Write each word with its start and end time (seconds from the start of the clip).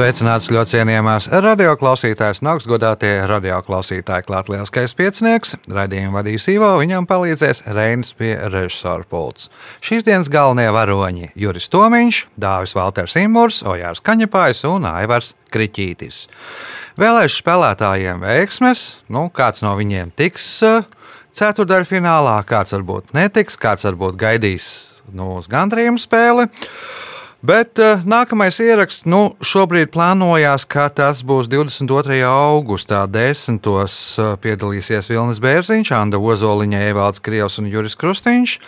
Sveicināts 0.00 0.46
ļoti 0.48 0.78
cienījamās 0.78 1.26
radioklausītājas, 1.44 2.38
augstgadātie 2.48 3.10
radioklausītāji, 3.28 4.24
klāt 4.24 4.46
lielskais 4.48 4.94
piecinieks. 4.96 5.58
Radījumu 5.68 6.16
vadīs 6.16 6.46
Ivo, 6.48 6.70
viņam 6.80 7.04
palīdzēs 7.10 7.66
Reinis 7.68 8.14
pie 8.16 8.30
režisora 8.48 9.04
pults. 9.04 9.50
Šīs 9.84 10.06
dienas 10.06 10.30
galvenie 10.32 10.70
varoņi- 10.72 11.28
Juris 11.42 11.68
Tomiņš, 11.68 12.20
Dāvis 12.40 12.72
Valters 12.78 13.18
Imurs, 13.20 13.60
Ojārs 13.60 14.00
Kaņepājs 14.00 14.64
un 14.70 14.88
Aivars 14.88 15.34
Kriķītis. 15.52 16.22
Vēlēšu 16.96 17.42
spēlētājiem 17.42 18.24
veiksmes, 18.24 18.86
nu, 19.10 19.28
kāds 19.28 19.60
no 19.60 19.76
viņiem 19.76 20.16
tiks 20.16 20.62
uh, 20.62 20.80
ceturdaļfinālā, 21.36 22.40
kāds 22.48 22.72
varbūt 22.72 23.12
netiks, 23.12 23.60
kāds 23.60 23.84
varbūt 23.84 24.16
gaidīs 24.16 24.72
nu, 25.12 25.36
uz 25.36 25.46
gandrījumu 25.46 26.00
spēli. 26.00 26.48
Bet 27.40 27.80
uh, 27.80 28.02
nākamais 28.04 28.58
ieraksts 28.60 29.06
nu, 29.08 29.32
šobrīd 29.40 29.88
plānojās, 29.94 30.66
ka 30.68 30.90
tas 30.92 31.22
būs 31.24 31.48
22. 31.48 32.18
augustā. 32.28 33.06
Desmitos 33.08 33.94
uh, 34.20 34.34
piedalīsies 34.42 35.08
Vilnis 35.08 35.40
Bērziņš, 35.40 35.92
Anna 35.96 36.20
Ozoliņa, 36.20 36.82
Evalds 36.90 37.24
Krievs 37.24 37.56
un 37.62 37.70
Juris 37.72 37.96
Krustīņš. 37.96 38.58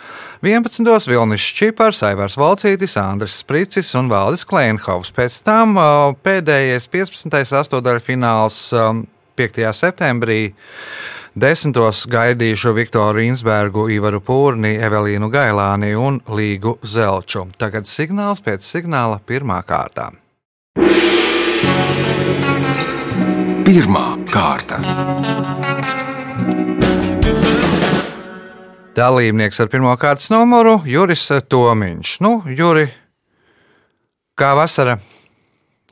11. 0.41 0.89
Vilnis 1.05 1.45
Čipars, 1.59 2.01
Aivars 2.09 2.39
Valcītis, 2.41 2.97
Andris 2.97 3.37
Spricis 3.43 3.93
un 3.99 4.09
Valdis 4.09 4.47
Kleinhovs. 4.49 5.13
Pēc 5.13 5.37
tam 5.45 5.77
uh, 5.77 6.17
pēdējais 6.25 6.89
15. 6.89 7.43
astotdaļfināls 7.61 8.63
um, 8.73 9.05
5. 9.37 9.69
septembrī. 9.77 10.53
Desmitos 11.33 12.03
gaidīšu 12.05 12.75
Viktoru 12.77 13.23
Insbergu, 13.25 13.87
Ivaru 13.89 14.19
Pūrni, 14.21 14.75
Evelīnu 14.77 15.31
Gailāni 15.33 15.95
un 15.97 16.19
Līgu 16.29 16.75
Zelču. 16.85 17.47
Tagad 17.57 17.89
signāls 17.89 18.43
pēc 18.45 18.61
signāla 18.61 19.17
pirmā 19.17 19.57
kārtā. 19.65 20.11
Pirmā 23.65 24.05
kārta. 24.29 24.77
Dalībnieks 28.93 29.57
ar 29.65 29.73
pirmā 29.73 29.97
kārtas 29.97 30.29
numuru 30.29 30.83
Juris 30.85 31.25
Tomiņš. 31.49 32.13
Nu, 32.21 32.35
Juri, 32.45 32.85
kā 34.37 34.53
vasara? 34.53 34.99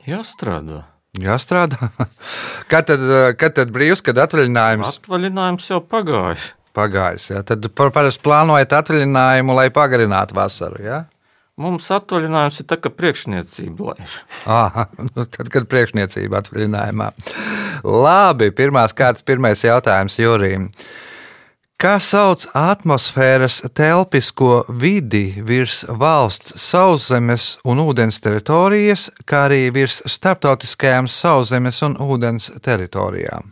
Jāstrādā. 0.06 0.84
Jāstrādā. 1.20 1.90
kad, 2.72 2.86
tad, 2.88 3.02
kad 3.36 3.52
tad 3.58 3.72
brīvs, 3.72 4.00
kad 4.04 4.16
atvaļinājums? 4.22 5.02
Atvaļinājums 5.02 5.66
jau 5.68 5.82
pagājis. 5.84 6.52
Pagājis. 6.72 7.26
Ja? 7.34 7.42
Tad 7.44 7.68
par, 7.76 7.90
parasti 7.92 8.24
plānojat 8.24 8.72
atvaļinājumu, 8.78 9.52
lai 9.58 9.66
pagarinātu 9.74 10.38
vasaru. 10.38 10.80
Ja? 10.80 11.02
Mums 11.60 11.90
atvaļinājums 11.92 12.62
ir 12.62 12.68
tā, 12.70 12.78
ka 12.80 12.88
priekšniecība 12.96 13.90
laiž. 13.90 14.16
Ah, 14.48 14.86
nu 15.12 15.26
tad, 15.28 15.52
kad 15.52 15.68
priekšniecība 15.68 16.40
atvaļinājumā. 16.40 17.10
Labi, 17.84 18.48
pirmās 18.56 18.96
kārtas, 18.96 19.26
pirmais 19.28 19.60
jautājums 19.68 20.16
Jurijam. 20.16 20.70
Kā 21.82 21.96
sauc 21.98 22.44
atmosfēras 22.54 23.56
telpisko 23.74 24.60
vidi 24.78 25.32
virs 25.42 25.80
valsts 25.98 26.52
sauszemes 26.62 27.46
un 27.66 27.80
ūdens 27.82 28.20
teritorijas, 28.22 29.08
kā 29.26 29.48
arī 29.48 29.64
virs 29.74 29.96
starptautiskajām 30.06 31.08
sauszemes 31.10 31.82
un 31.82 31.96
ūdens 31.98 32.52
teritorijām? 32.62 33.50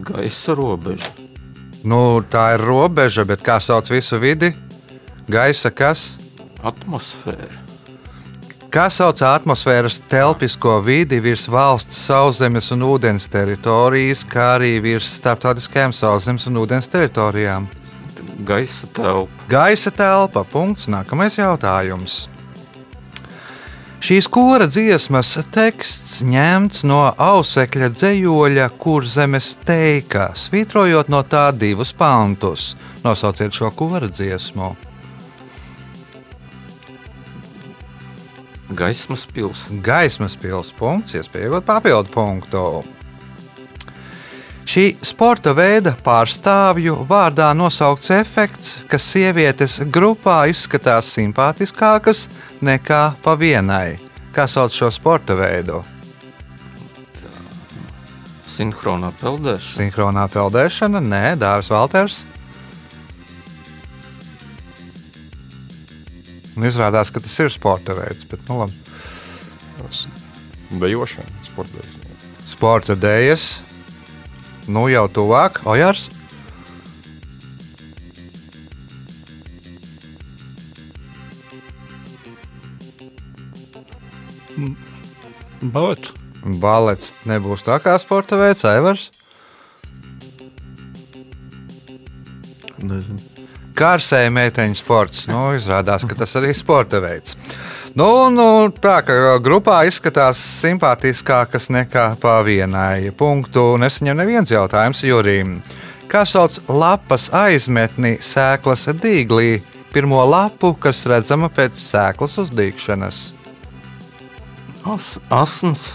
Gaisa 0.00 0.56
robeža. 0.56 1.12
Nu, 1.84 2.24
tā 2.24 2.54
ir 2.54 2.64
robeža, 2.64 3.26
bet 3.28 3.44
kā 3.44 3.58
sauc 3.60 3.92
visu 3.92 4.16
vidi? 4.16 4.54
Gaisa 5.28 5.68
kas? 5.68 6.14
Atmosfēra. 6.64 7.63
Kā 8.74 8.88
sauc 8.90 9.20
atmosfēras 9.22 10.00
telpisko 10.10 10.80
vidi 10.82 11.20
virs 11.22 11.44
valsts 11.46 11.94
sauszemes 12.08 12.72
un 12.74 12.80
ūdens 12.82 13.28
teritorijas, 13.30 14.24
kā 14.26 14.48
arī 14.56 14.80
virs 14.82 15.12
starptautiskajām 15.20 15.92
sauszemes 15.94 16.48
un 16.50 16.58
ūdens 16.58 16.90
teritorijām? 16.90 17.68
Gaisa 18.42 18.88
telpa. 18.96 19.46
Gaisa 19.46 19.92
telpa. 19.94 20.42
Punkts. 20.50 20.88
Nākamais 20.90 21.38
jautājums. 21.38 22.24
Šīs 24.02 24.26
kora 24.26 24.66
dziesmas 24.66 25.36
teksts 25.54 26.24
ņemts 26.26 26.82
no 26.90 27.04
ausekļa 27.14 27.92
dzējoļa, 27.94 28.66
kur 28.74 29.06
zemes 29.06 29.52
teika, 29.62 30.32
svītrojot 30.34 31.14
no 31.14 31.22
tā 31.22 31.44
divus 31.54 31.94
pantus. 31.94 32.72
Nosauciet 33.06 33.54
šo 33.54 33.70
kora 33.70 34.10
dziesmu. 34.10 34.72
Gaismas 38.74 39.24
pilsēta. 39.30 39.78
Gaismas 39.84 40.36
pilsēta 40.40 40.78
punkts, 40.78 41.14
iespēja 41.18 41.48
iegūt 41.48 41.66
papildu 41.68 42.12
punktu. 42.14 42.64
Šī 44.64 44.94
sporta 45.04 45.52
veida 45.52 45.92
pārstāvju 46.04 47.02
vārdā 47.08 47.50
nosaukts 47.52 48.08
efekts, 48.16 48.78
ka 48.88 48.96
sievietes 48.96 49.76
grupā 49.92 50.46
izskatās 50.48 51.10
simpātiskākas 51.12 52.26
nekā 52.64 53.02
pa 53.22 53.34
vienai. 53.36 53.98
Kā 54.34 54.48
sauc 54.48 54.72
šo 54.72 54.88
sporta 54.90 55.36
veidu? 55.36 55.82
Sinhronā 58.54 59.10
peldēšana. 59.20 59.76
Sinhronā 59.76 60.24
peldēšana, 60.32 61.02
nē, 61.02 61.24
Dārzs 61.42 61.70
Valters. 61.74 62.22
Un 66.54 66.66
izrādās, 66.68 67.10
ka 67.10 67.22
tas 67.22 67.34
ir 67.42 67.50
sporta 67.50 67.96
veids, 67.98 68.26
bet 68.30 68.42
nu 68.48 68.60
labi. 68.62 68.74
Dejošana, 70.78 71.46
sporta 71.46 71.80
veids. 71.80 72.18
Sporta 72.46 72.94
dēļas, 72.98 73.46
nu 74.70 74.86
jau 74.92 75.06
tuvāk, 75.10 75.62
Ojārs. 75.66 76.06
Balets. 85.74 86.12
Balets 86.44 87.12
nebūs 87.26 87.64
tā 87.66 87.80
kā 87.82 87.96
sporta 87.98 88.38
veids, 88.38 88.62
Aivars. 88.68 89.08
Kārsēja 93.74 94.30
meiteņu 94.30 94.76
sports. 94.78 95.24
Nu, 95.26 95.48
izrādās, 95.56 96.04
ka 96.06 96.14
tas 96.14 96.30
arī 96.38 96.52
ir 96.52 96.58
sporta 96.58 97.00
veids. 97.02 97.34
Nu, 97.98 98.30
nu, 98.30 98.70
tā 98.70 99.00
kā 99.06 99.14
grupā 99.42 99.80
izskatās 99.88 100.38
simpātiskākas 100.62 101.66
nekā 101.74 102.04
pa 102.22 102.36
vienai 102.46 103.10
punktu, 103.18 103.72
nesaņem 103.82 104.20
neviens 104.20 104.52
jautājums 104.54 105.02
Jurim. 105.02 105.56
Kā 106.10 106.22
sauc 106.28 106.60
lapas 106.70 107.26
aizmetni 107.34 108.16
sēklas 108.22 108.86
dīglī, 109.02 109.58
pirmo 109.94 110.20
lapu, 110.22 110.70
kas 110.78 111.02
redzama 111.10 111.50
pēc 111.50 111.78
sēklas 111.78 112.36
uzdīgšanas? 112.44 113.22
As, 114.86 115.16
asns. 115.34 115.88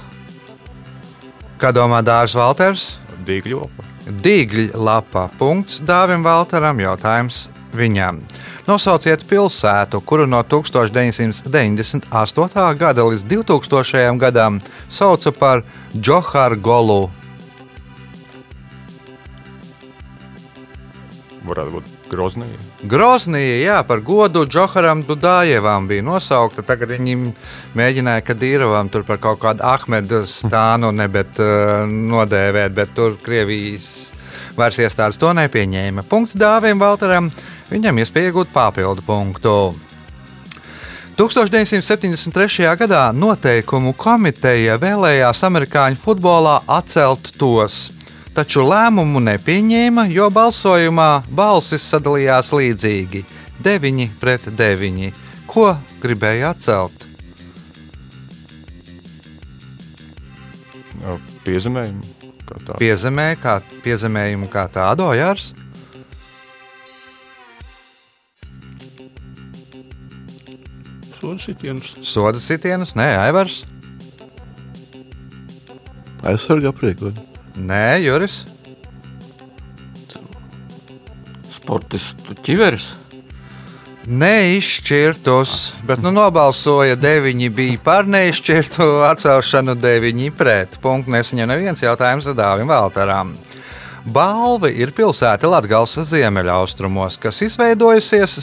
Kā 1.59 1.71
domā 1.75 2.01
Dārzs 2.03 2.35
Valters? 2.35 2.89
Dīgļopa. 3.27 3.87
Dīgļa 4.23 4.83
lapā. 4.89 5.29
Punkts 5.39 5.79
Dāvim 5.85 6.23
Valteram. 6.25 6.79
Jautājums 6.83 7.45
viņam. 7.75 8.19
Nosauciet 8.67 9.23
pilsētu, 9.29 10.01
kuru 10.05 10.25
no 10.29 10.43
1998. 10.43 12.77
gada 12.77 13.03
līdz 13.03 13.23
2000. 13.29 14.17
gadam 14.19 14.59
sauca 14.89 15.31
par 15.31 15.63
Džohārgolu. 15.95 17.09
Varētu 21.49 21.71
būt 21.79 21.99
Groznija. 22.09 22.57
Groznija, 22.89 23.57
jā, 23.61 23.77
par 23.85 24.01
godu 24.05 24.45
Džoharam 24.49 25.03
Dudājevam 25.05 25.87
bija 25.89 26.05
nosaukta. 26.05 26.63
Tagad 26.65 26.95
viņi 26.95 27.17
mēģināja 27.77 28.25
Kadīrovam 28.25 28.89
tur 28.89 29.05
par 29.07 29.21
kaut 29.21 29.41
kādu 29.43 29.63
Ahmedu 29.65 30.23
stānu 30.29 30.91
nebet 30.95 31.39
uh, 31.41 31.85
nodēvēt, 31.85 32.73
bet 32.75 32.95
tur 32.97 33.17
Krievijas 33.21 34.09
varas 34.57 34.81
iestādes 34.81 35.21
to 35.21 35.31
nepieņēma. 35.37 36.05
Punkts 36.09 36.37
Dāvim 36.39 36.81
Valteram, 36.81 37.29
viņam 37.71 38.01
iespēja 38.01 38.31
iegūt 38.31 38.51
papildu 38.53 39.05
punktu. 39.05 39.53
1973. 41.19 42.63
gadā 42.79 43.09
noteikumu 43.11 43.91
komiteja 43.99 44.77
vēlējās 44.79 45.41
amerikāņu 45.43 45.99
futbolā 45.99 46.61
atcelt 46.63 47.33
tos, 47.35 47.89
taču 48.31 48.63
lēmumu 48.63 49.19
nepieņēma, 49.25 50.07
jo 50.15 50.29
balsojumā 50.31 51.09
balsis 51.27 51.89
sadalījās 51.91 52.53
līdzīgi- 52.55 53.25
9 53.67 54.09
pret 54.21 54.47
9. 54.47 55.11
Ko 55.45 55.75
gribēja 55.99 56.55
atcelt? 56.55 57.05
Piezemējumu. 61.43 62.03
kā 62.45 62.55
tā. 62.65 62.77
Piezemē, 62.79 63.35
kā 63.41 63.61
piezemējumu 63.83 64.47
kā 64.49 64.69
tādu, 64.71 65.03
Ojārs. 65.11 65.51
Soda 71.19 71.41
sitiens. 71.43 71.91
Soda 72.01 72.39
sitienus, 72.39 72.95
nē, 72.95 73.09
Aivars. 73.25 73.63
Aizsargā 76.23 76.71
prieku. 76.75 77.11
Nē, 77.59 77.99
Juris. 78.03 78.45
Sportistu 81.51 82.37
ķiveres. 82.43 82.93
Neizšķirtus, 84.09 85.51
bet 85.85 85.99
nu 86.01 86.09
nobalsoja 86.15 86.95
9 86.97 87.51
bija 87.53 87.81
par 87.83 88.07
neizšķirtu 88.09 88.87
atcelšanu, 89.09 89.75
9 89.77 90.31
pret. 90.39 90.79
Punkts 90.81 91.11
nesaņem 91.13 91.51
neviens 91.51 91.83
jautājums 91.83 92.31
Dāvim 92.33 92.71
Valtaram. 92.71 93.35
Balvi 94.07 94.71
ir 94.79 94.93
pilsēta 94.95 95.49
Latvijas 95.49 95.97
ziemeļaustrumos, 96.09 97.19
kas, 97.21 97.41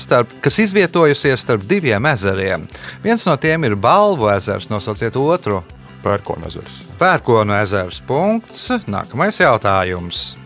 starp, 0.05 0.33
kas 0.45 0.59
izvietojusies 0.67 1.41
starp 1.41 1.65
diviem 1.69 2.07
ezeriem. 2.13 2.67
Viens 3.05 3.27
no 3.27 3.37
tiem 3.41 3.65
ir 3.65 3.77
Balvu 3.77 4.31
ezers, 4.35 4.69
nosauciet 4.71 5.17
otru. 5.17 5.63
Pērkona 6.05 6.51
ezers. 6.51 6.83
Pērkonu 7.01 7.57
ezers. 7.59 8.03
Punkts. 8.07 8.69
Nākamais 8.87 9.41
jautājums. 9.41 10.37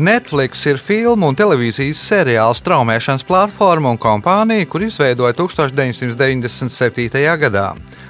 Netflix 0.00 0.62
ir 0.64 0.78
filmu 0.80 1.28
un 1.28 1.36
televīzijas 1.36 2.00
seriāla 2.08 2.54
straumēšanas 2.56 3.26
platforma 3.28 3.90
un 3.92 3.98
kompānija, 4.00 4.64
kur 4.64 4.80
izveidoja 4.86 5.34
1997. 5.36 7.20
gadā. 7.42 7.66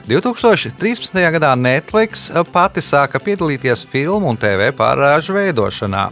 2013. 0.07 1.19
gadā 1.35 1.51
Netflix 1.59 2.29
pati 2.55 2.79
sāka 2.87 3.19
piedalīties 3.19 3.83
filmu 3.91 4.31
un 4.31 4.39
TV 4.39 4.71
pārāžu 4.71 5.35
veidošanā. 5.35 6.05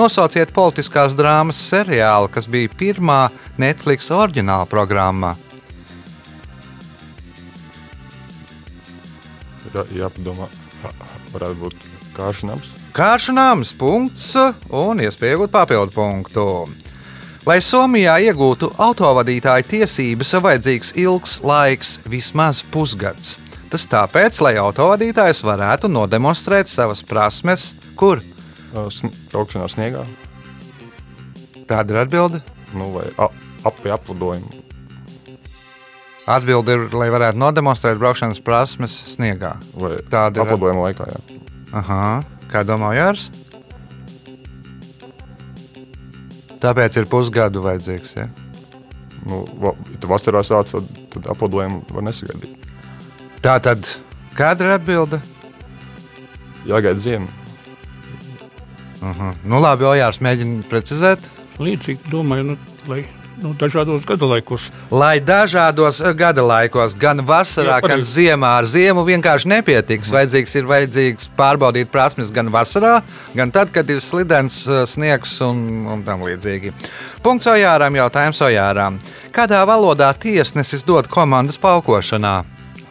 Nosauciet 0.00 0.54
politiskās 0.56 1.12
drāmas 1.18 1.60
seriālu, 1.60 2.32
kas 2.32 2.48
bija 2.48 2.72
pirmā 2.80 3.28
Netflix 3.60 4.08
oriģināla 4.08 4.64
programma. 4.72 5.36
Jā, 9.76 9.84
jāpadomā, 10.06 10.48
varētu 11.36 11.64
būt 11.66 11.88
kāršanams. 12.16 12.77
Kāršanāms 12.96 13.72
punkts 13.78 14.32
un 14.74 15.00
iespēja 15.04 15.36
iegūt 15.36 15.52
papildu 15.54 15.94
punktu. 15.94 16.44
Lai 17.46 17.58
Somijā 17.64 18.16
iegūtu 18.28 18.72
autovadītāja 18.82 19.64
tiesības, 19.68 20.32
vajadzīgs 20.44 20.90
ilgs 21.00 21.38
laiks, 21.46 21.94
vismaz 22.10 22.60
pusgads. 22.74 23.36
Tas 23.72 23.84
tāpēc, 23.88 24.40
lai 24.44 24.54
autovadītājs 24.60 25.42
varētu 25.46 25.88
nodemonstrēt 25.92 26.68
savas 26.68 27.02
prasmes, 27.04 27.74
kur 27.96 28.20
Braukšanā 29.32 29.64
sniegā, 29.72 30.02
tāda 31.68 31.94
ir 31.94 32.00
atbilde. 32.02 32.42
nu, 32.74 32.90
vai 32.92 33.06
a- 33.16 33.30
ap 33.64 33.78
pie 33.82 33.90
aplidojuma. 33.94 34.50
Atbilde 36.28 36.72
ir, 36.76 36.82
lai 36.92 37.08
varētu 37.08 37.40
nodemonstrēt 37.40 37.96
braukšanas 37.98 38.42
prasmes 38.44 38.98
sniegā. 39.08 39.54
Vai 39.74 39.96
Tāda 40.12 40.36
ir- 40.36 40.44
aplidojuma 40.44 40.84
laikā, 40.92 41.06
jā. 41.08 41.40
Aha, 41.72 42.22
kā 42.52 42.64
domā 42.66 42.94
Jārs? 42.96 43.28
Tāpēc 46.58 46.98
ir 46.98 47.08
pusgadu 47.10 47.62
vajadzīgs. 47.62 48.14
Ja? 48.18 48.26
Nu, 49.28 49.44
va, 49.62 49.74
ja 49.92 49.98
tu 50.02 50.10
vasarā 50.10 50.42
sāc, 50.46 50.72
tad, 50.72 50.88
tad 51.14 51.28
aplidojumu 51.34 51.84
var 51.94 52.06
nesagaidīt. 52.08 52.66
Tā 53.44 53.58
tad, 53.62 53.92
kāda 54.38 54.66
ir 54.66 54.74
atbilde? 54.78 55.20
Jāgaida 56.66 56.98
ziema. 57.02 57.28
Uh-huh. 58.98 59.30
Nu, 59.46 59.60
labi, 59.62 59.86
Ojārs 59.86 60.18
mēģina 60.24 60.64
precizēt. 60.70 61.22
Līdzīgi 61.62 62.10
domāju, 62.10 62.52
nu, 62.52 62.58
lai 62.90 63.04
nu, 63.42 63.54
dažādos 63.58 64.04
gada 64.08 64.28
laikos. 64.28 64.68
Lai 64.90 65.18
dažādos 65.20 66.00
eh, 66.02 66.12
gada 66.18 66.42
laikos, 66.42 66.94
gan 66.98 67.22
vasarā, 67.26 67.78
Jā, 67.78 67.80
gan 67.80 67.96
pareizi. 67.96 68.12
ziemā, 68.16 68.52
ar 68.60 68.68
ziemu 68.70 69.04
vienkārši 69.06 69.50
nepietiks. 69.54 70.12
Vajadzīgs 70.14 70.56
ir 70.58 70.68
vajadzīgs 70.70 71.30
pārbaudīt 71.38 71.90
prasmes 71.92 72.30
gan 72.34 72.52
vasarā, 72.54 73.00
gan 73.38 73.50
tad, 73.54 73.72
kad 73.74 73.88
ir 73.90 74.00
slidens 74.04 74.60
eh, 74.66 74.84
sniegs 74.86 75.38
un, 75.46 75.64
un 75.86 76.04
tam 76.06 76.22
līdzīgi. 76.26 76.74
Punkts 77.22 77.48
Ojāram, 77.50 77.96
jautājums 77.98 78.42
Ojāram. 78.44 79.00
Kādā 79.34 79.64
valodā 79.68 80.12
tiesnesis 80.18 80.86
dod 80.86 81.08
komandas 81.10 81.58
paukošanā? 81.62 82.40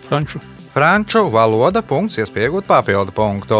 Franču 0.07 0.39
Franču 0.77 1.23
valoda, 1.33 1.81
punkts, 1.81 2.19
iespēja 2.21 2.51
iegūt 2.51 2.67
papildu 2.69 3.09
punktu. 3.09 3.59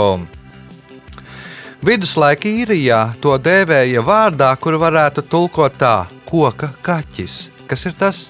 Viduslaika 1.82 2.46
īrijā 2.46 3.00
to 3.22 3.34
dēvēja 3.42 4.04
vārdā, 4.06 4.52
kuru 4.62 4.78
varētu 4.82 5.24
tulkot 5.26 5.80
tā- 5.82 5.96
koka 6.28 6.72
kaķis. 6.86 7.48
Kas 7.68 7.88
ir 7.88 7.96
tas? 7.98 8.28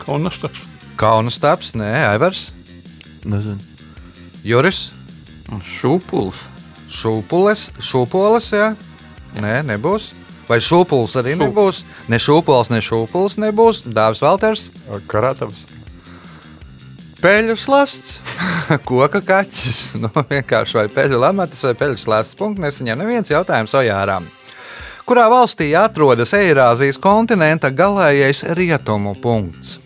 Kaunas 0.00 0.40
taps. 0.42 0.66
Kaunas 1.00 1.38
taps, 1.40 1.74
nē, 1.78 1.90
Aivars, 2.10 2.50
Nezinu. 3.24 3.60
Juris, 4.44 4.90
Šūpuls. 5.50 6.40
Šūpulis, 6.90 7.68
Šūpolis, 7.84 8.50
jā. 8.56 8.72
Nē, 9.40 9.60
nebūs. 9.68 10.10
Vai 10.50 10.58
šūpulis 10.58 11.14
arī 11.20 11.36
nebūs? 11.38 11.84
Ne 12.10 12.18
šūpulis, 12.18 12.72
ne 12.74 12.80
šūpulis 12.82 13.36
nebūs. 13.38 13.84
Dāvis 13.86 14.22
Valters, 14.24 14.64
Ā, 14.90 14.98
Karātavs. 15.06 15.69
Peļu 17.20 17.56
slasts, 17.60 18.18
koka 18.88 19.20
kaķis. 19.24 19.80
Nu, 20.02 20.10
vienkārši 20.14 20.78
vai 20.80 20.86
peļu 20.92 21.20
lamatis 21.20 21.62
vai 21.66 21.74
peļu 21.78 21.98
slasts. 22.00 22.36
Punkts 22.38 22.62
nesaņem 22.62 23.02
neviens 23.02 23.30
jautājums 23.32 23.74
Ojārām. 23.76 24.26
Kurā 25.08 25.26
valstī 25.32 25.72
atrodas 25.74 26.32
Eirāzijas 26.38 27.00
kontinenta 27.02 27.72
galējais 27.74 28.44
rietumu 28.54 29.16
punkts? 29.18 29.78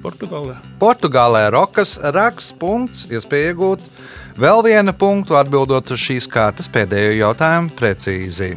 Portugālē. 0.00 0.54
Portugālē 0.80 1.42
rokas 1.52 1.96
raksts 2.14 2.54
punkts, 2.56 3.06
iespēja 3.12 3.50
iegūt 3.52 3.82
vēl 4.40 4.62
vienu 4.64 4.94
punktu, 4.96 5.36
atbildot 5.36 5.90
uz 5.92 6.00
šīs 6.00 6.28
kārtas 6.30 6.70
pēdējo 6.72 7.16
jautājumu 7.18 7.74
precīzi. 7.76 8.54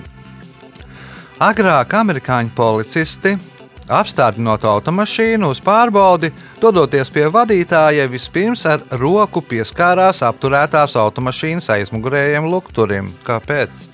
Agrāk 1.44 1.98
amerikāņu 2.00 2.54
policisti 2.56 3.34
apstādinot 3.90 4.64
automašīnu 4.68 5.50
uz 5.52 5.62
pārbaudi, 5.64 6.32
dodoties 6.62 7.12
pie 7.14 7.26
vadītāja, 7.34 8.10
vispirms 8.12 8.66
ar 8.70 8.86
roku 9.02 9.44
pieskārās 9.46 10.24
apturētās 10.28 10.96
automašīnas 11.00 11.72
aizmugurējiem 11.78 12.48
lukturim. 12.52 13.12
Kāpēc? 13.28 13.90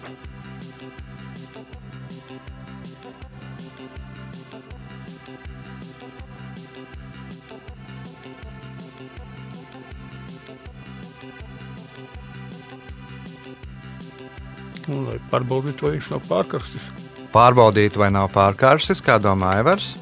Nu, 14.90 15.04
lai 15.06 15.20
pārbaudītu, 15.30 15.86
vai 15.86 15.98
viņš 16.00 16.08
nav 16.16 16.26
pārkarstis. 16.26 16.90
Pārbaudīt, 17.34 17.98
vai 18.00 18.10
nav 18.14 18.32
pārkārsis, 18.34 19.04
kā 19.06 19.20
domā 19.22 19.54
Evers. 19.60 19.94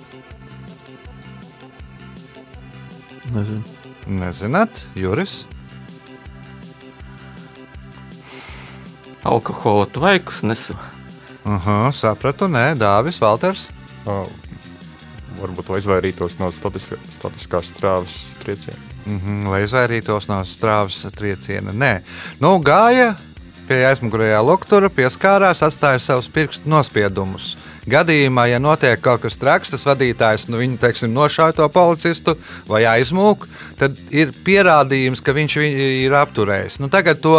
Nezinu. 3.36 3.63
Nezināt, 4.07 4.86
Juris. 4.96 5.41
Alkohola 9.27 9.89
tvaikus 9.91 10.39
nesu. 10.48 10.77
Aha, 11.48 11.91
sapratu, 11.96 12.48
nē, 12.48 12.72
Dāvis, 12.79 13.19
Valters. 13.19 13.67
Ā, 14.07 14.24
Varbūt 15.38 15.67
lai 15.69 15.79
izvairītos 15.84 16.39
no 16.39 16.48
statiska, 16.50 16.98
statiskās 17.13 17.67
strāvas 17.69 18.15
trieciena. 18.41 18.79
Mhm, 19.05 19.43
lai 19.51 19.62
izvairītos 19.67 20.25
no 20.31 20.39
strāvas 20.50 21.03
trieciena. 21.13 21.75
Nē, 21.75 21.91
nu, 22.41 22.55
gāja 22.63 23.12
pie 23.67 23.83
aizmugurējā 23.89 24.39
loktura, 24.45 24.89
pieskārās, 24.93 25.63
atstāja 25.65 26.00
savus 26.03 26.29
pirkstu 26.31 26.69
nospiedumus. 26.71 27.55
Gadījumā, 27.88 28.50
ja 28.51 28.59
notiek 28.59 29.00
kaut 29.00 29.21
kas 29.24 29.38
traks, 29.39 29.71
tas 29.71 29.86
vadītājs 29.88 30.50
nu, 30.51 30.59
viņu, 30.59 30.79
teiksim, 30.81 31.13
nošauj 31.15 31.55
to 31.55 31.67
policistu 31.71 32.36
vai 32.67 32.81
aizmūk, 32.89 33.45
tad 33.79 33.95
ir 34.12 34.33
pierādījums, 34.43 35.24
ka 35.24 35.36
viņš 35.36 35.55
viņu 35.62 35.86
ir 36.01 36.17
apturējis. 36.19 36.81
Nu, 36.83 36.91
tagad 36.91 37.21
to 37.24 37.38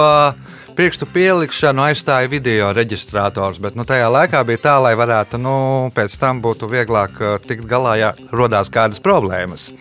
pirkstu 0.78 1.08
pielikšanu 1.10 1.82
aizstāja 1.88 2.30
video 2.32 2.70
reģistrators, 2.72 3.60
bet 3.60 3.76
nu, 3.76 3.84
tajā 3.88 4.08
laikā 4.14 4.40
bija 4.48 4.62
tā, 4.62 4.78
lai 4.86 4.94
varētu 4.96 5.40
nu, 5.42 5.56
pēc 5.96 6.16
tam 6.22 6.40
būtu 6.44 6.70
vieglāk 6.70 7.20
uh, 7.20 7.36
tikt 7.44 7.68
galā, 7.68 7.98
ja 8.00 8.14
rodās 8.32 8.70
kādas 8.72 9.02
problēmas. 9.04 9.72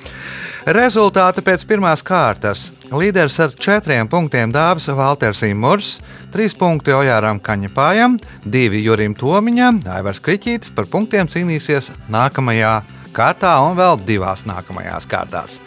Rezultāti 0.68 1.40
pēc 1.48 1.62
pirmās 1.64 2.02
kārtas. 2.04 2.66
Līderis 2.92 3.38
ar 3.40 3.54
četriem 3.56 4.10
punktiem 4.12 4.52
Dāvis 4.52 4.90
Valters 4.92 5.46
Imurs, 5.48 5.94
trīs 6.34 6.58
punkti 6.60 6.92
Ojāram 6.92 7.40
Kaņepājam, 7.40 8.18
divi 8.44 8.82
Jurim 8.84 9.16
Tomiņam, 9.16 9.80
Aivars 9.96 10.20
Kriķītis 10.20 10.76
par 10.76 10.90
punktiem 10.92 11.32
cīnīsies 11.32 11.88
nākamajā 12.12 12.74
kārtā 13.16 13.56
un 13.64 13.80
vēl 13.80 13.96
divās 14.04 14.44
nākamajās 14.50 15.08
kārtās. 15.08 15.62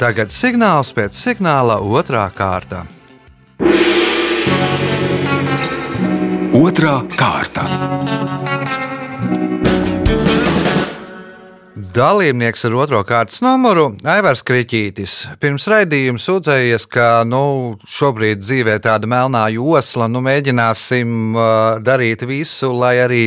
Tagad 0.00 0.32
signāls 0.32 0.94
pēc 0.96 1.12
signāla 1.12 1.76
otrā 1.84 2.24
kārta. 2.32 2.86
Otra 6.56 7.02
kārta. 7.12 8.55
Dalībnieks 11.96 12.66
ar 12.68 12.74
otro 12.76 12.98
kārtas 13.08 13.38
numuru- 13.40 13.86
Aivars 14.14 14.42
Kriķītis. 14.44 15.14
Pirms 15.40 15.64
raidījuma 15.64 16.20
sūdzējies, 16.20 16.84
ka 16.92 17.24
nu, 17.24 17.78
šobrīd 17.88 18.42
dzīvē 18.42 18.74
tāda 18.84 19.08
melnā 19.08 19.46
josla, 19.54 20.04
nu 20.04 20.20
mēģināsim 20.20 21.32
uh, 21.32 21.80
darīt 21.80 22.26
visu, 22.28 22.68
lai 22.76 22.98
arī 23.00 23.22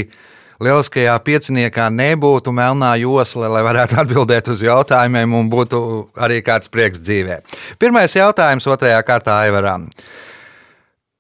lieliskajā 0.62 1.18
pieciniekā 1.18 1.90
nebūtu 1.90 2.54
melnā 2.54 2.94
josla, 3.02 3.50
lai 3.50 3.66
varētu 3.66 3.98
atbildēt 4.06 4.54
uz 4.54 4.62
jautājumiem 4.62 5.34
un 5.34 5.50
būtu 5.50 5.84
arī 6.22 6.44
kāds 6.46 6.70
prieks 6.70 7.02
dzīvē. 7.02 7.42
Pirmais 7.82 8.14
jautājums 8.22 8.70
otrajā 8.70 9.02
kārtā 9.02 9.42
Aivaram. 9.50 9.90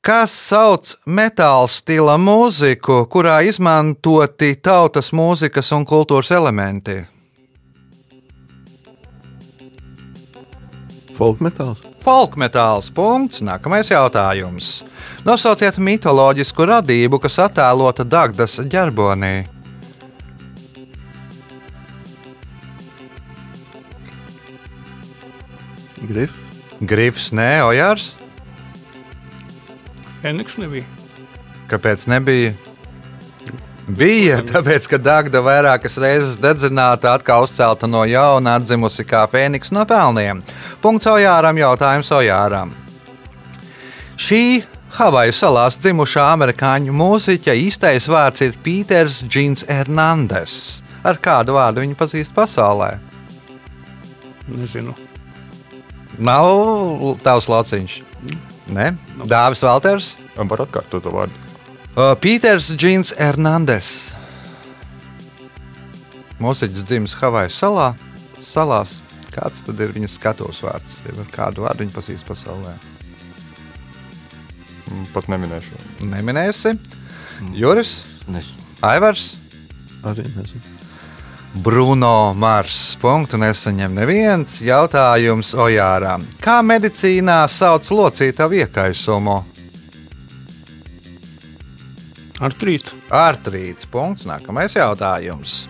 Kas 0.06 0.38
sauc 0.38 1.00
metāla 1.08 1.66
stila 1.68 2.22
mūziku, 2.22 3.08
kurā 3.10 3.42
izmantoti 3.42 4.60
tautas 4.62 5.10
mūzikas 5.10 5.74
un 5.74 5.90
kultūras 5.90 6.30
elementi? 6.30 7.02
Folk 11.20 11.42
metāls. 11.44 11.82
Folkmetāls. 12.00 12.88
Punkts. 12.96 13.42
Nākamais 13.44 13.90
jautājums. 13.92 14.86
Nosauciet 15.28 15.76
mitoloģisku 15.84 16.64
radību, 16.70 17.20
kas 17.20 17.36
attēlota 17.44 18.06
Dagdas 18.08 18.56
ģerbonī. 18.64 19.44
Grifs. 26.08 26.40
Grifs, 26.80 27.28
nē, 27.36 27.50
Ojārs. 27.68 28.14
Feniks 30.24 30.56
nebija. 30.64 30.88
Kāpēc 31.68 32.08
nebija? 32.08 32.56
Bija, 33.90 34.44
tāpēc, 34.46 34.86
ka 34.92 34.98
Dagda 35.02 35.40
vairākas 35.42 35.96
reizes 36.02 36.36
dedzināta, 36.42 37.16
atkal 37.18 37.48
uzcelta 37.48 37.88
no 37.90 38.04
jauna, 38.06 38.60
atzimusi 38.60 39.06
kā 39.08 39.24
fēniks 39.32 39.74
no 39.74 39.82
pelniem. 39.90 40.44
Punkts 40.84 41.10
Ojāram, 41.10 41.58
jautājums 41.58 42.12
Ojāram. 42.14 42.76
Šī 44.20 44.62
Havaju 45.00 45.34
salās 45.34 45.78
dzimušā 45.82 46.24
amerikāņu 46.34 46.94
mūziķa 46.98 47.54
īstais 47.62 48.10
vārds 48.10 48.42
ir 48.46 48.56
Pīters 48.66 49.22
Džins 49.26 49.66
Hernandez. 49.70 50.82
Ar 51.06 51.18
kādu 51.22 51.56
vārdu 51.58 51.86
viņu 51.86 51.98
pazīst 51.98 52.34
pasaulē? 52.36 52.96
Nezinu. 54.50 54.96
Nav 56.20 56.50
tavs 57.24 57.48
lauciņš. 57.50 58.00
Nē, 58.74 58.92
Dāvis 59.30 59.64
Valters. 59.66 60.16
Var 60.36 60.66
atkārtot 60.66 61.06
to 61.06 61.14
vārdu. 61.14 61.49
Uh, 62.00 62.14
Pīters 62.16 62.70
Džins 62.80 63.10
Hernandez. 63.20 64.14
Mūziķis 66.40 66.86
dzimis 66.88 67.16
Havaju 67.20 67.52
salā, 67.52 67.88
salās. 68.48 68.94
Kāds 69.34 69.66
tad 69.68 69.82
ir 69.84 69.92
viņa 69.92 70.08
skatuves 70.08 70.62
vārds? 70.64 70.94
Jeb 71.04 71.20
ar 71.20 71.28
kādu 71.34 71.66
vārdu 71.66 71.84
viņa 71.84 71.98
pazīst 71.98 72.24
pasaulē? 72.24 72.72
Mm, 74.88 75.04
Pat 75.12 75.28
neminēšu. 75.28 75.84
Neminēsi. 76.16 76.78
Juris, 77.60 77.98
Nezinu. 78.32 78.64
Aivars, 78.80 79.34
Arī 80.08 80.24
nezinu. 80.38 80.64
Bruno 81.60 82.32
Mars. 82.32 82.96
Punktu 83.02 83.44
nesaņem 83.44 84.00
neviens 84.00 84.62
jautājums 84.64 85.52
Ojāram. 85.52 86.24
Kā 86.40 86.62
medicīnā 86.64 87.42
sauc 87.52 87.92
locītavu 87.92 88.64
iekaisumu? 88.64 89.42
Ar 92.40 92.56
trīs. 92.56 92.94
Artrīts. 93.12 93.88
Punkts. 93.90 94.26
Nākamais 94.30 94.76
jautājums. 94.78 95.66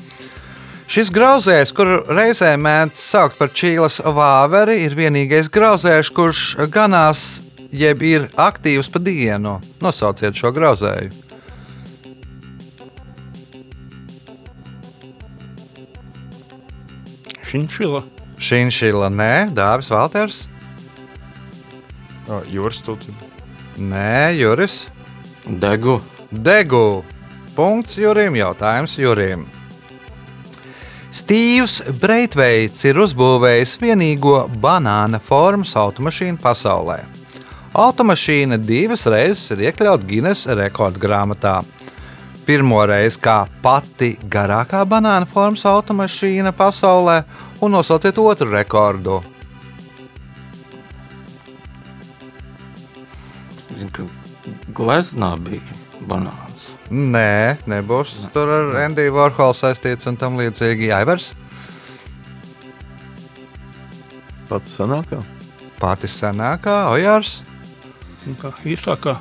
Šis 0.89 1.11
grauzējs, 1.13 1.69
kuru 1.77 1.99
reizē 2.09 2.55
mēdz 2.57 2.97
saukt 2.97 3.37
par 3.37 3.51
čīlas 3.53 3.99
vāveri, 4.01 4.79
ir 4.87 4.95
vienīgais 4.97 5.49
grauzējs, 5.53 6.09
kurš 6.17 6.43
ganās, 6.73 7.25
jeb 7.69 8.01
ir 8.01 8.25
aktīvs 8.41 8.89
pa 8.89 9.01
dienu. 9.05 9.59
Nosauciet 9.85 10.37
šo 10.37 10.49
grauzēju. 10.55 11.13
Šinčila. 17.49 18.03
Šinšila, 18.39 19.09
nē, 19.11 19.33
Dāvis 19.57 19.89
Valters, 19.91 20.43
Jūras 22.49 22.79
tūlīt. 22.85 23.09
nē, 23.77 24.37
Juris, 24.37 24.87
Degu. 25.45 25.97
Degu. 26.29 27.03
Punkts 27.55 27.97
Jurim, 27.97 28.35
jautājums 28.37 28.93
Jurim. 28.99 29.47
Stīvs 31.09 31.79
Breitveits 31.97 32.85
ir 32.85 32.99
uzbūvējis 33.01 33.73
vienīgo 33.81 34.43
banāna 34.61 35.17
formas 35.17 35.73
automašīnu 35.73 36.37
pasaulē. 36.39 36.99
Automašīna 37.73 38.59
divas 38.61 39.07
reizes 39.09 39.49
ir 39.55 39.65
iekļauta 39.65 40.05
Guinness 40.05 40.45
rekordgrāmatā. 40.45 41.57
Pirmo 42.45 42.85
reizi 42.85 43.19
kā 43.25 43.41
pati 43.65 44.13
garākā 44.29 44.85
banāna 44.85 45.25
formas 45.29 45.65
automašīna 45.65 46.53
pasaulē, 46.53 47.23
un 47.61 47.73
nosauciet 47.73 48.21
otru 48.21 48.53
rekordu. 48.53 49.19
Gleznā 54.77 55.35
bija 55.41 55.88
banāns. 56.07 56.69
Nē, 56.89 57.59
nebūs. 57.69 58.15
Tur 58.33 58.49
ar 58.49 58.77
Endiju 58.85 59.13
Vorholu 59.17 59.57
saistīts 59.57 60.07
un 60.09 60.17
tam 60.17 60.39
līdzīgi 60.39 60.91
Aivars. 60.95 61.31
Pats 64.49 64.79
senākā. 64.79 65.19
Pati 65.79 66.09
senākā, 66.11 66.79
Ojārs. 66.91 67.39
Nu, 68.25 68.33
kā 68.39 68.51
īsākā. 68.67 69.15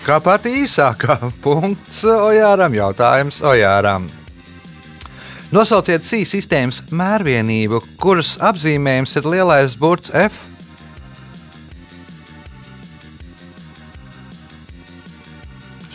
Kā 0.00 0.16
pati 0.24 0.54
īsākā 0.62 1.18
punkts 1.44 2.02
Ojāram, 2.08 2.74
jautājums 2.74 3.42
Ojāram. 3.44 4.08
Nosauciet 5.50 6.06
SI 6.06 6.22
sistēmas 6.30 6.80
mērvienību, 6.94 7.82
kuras 8.00 8.36
apzīmējums 8.38 9.16
ir 9.18 9.28
lielais 9.34 9.76
burts 9.78 10.12
F. 10.14 10.46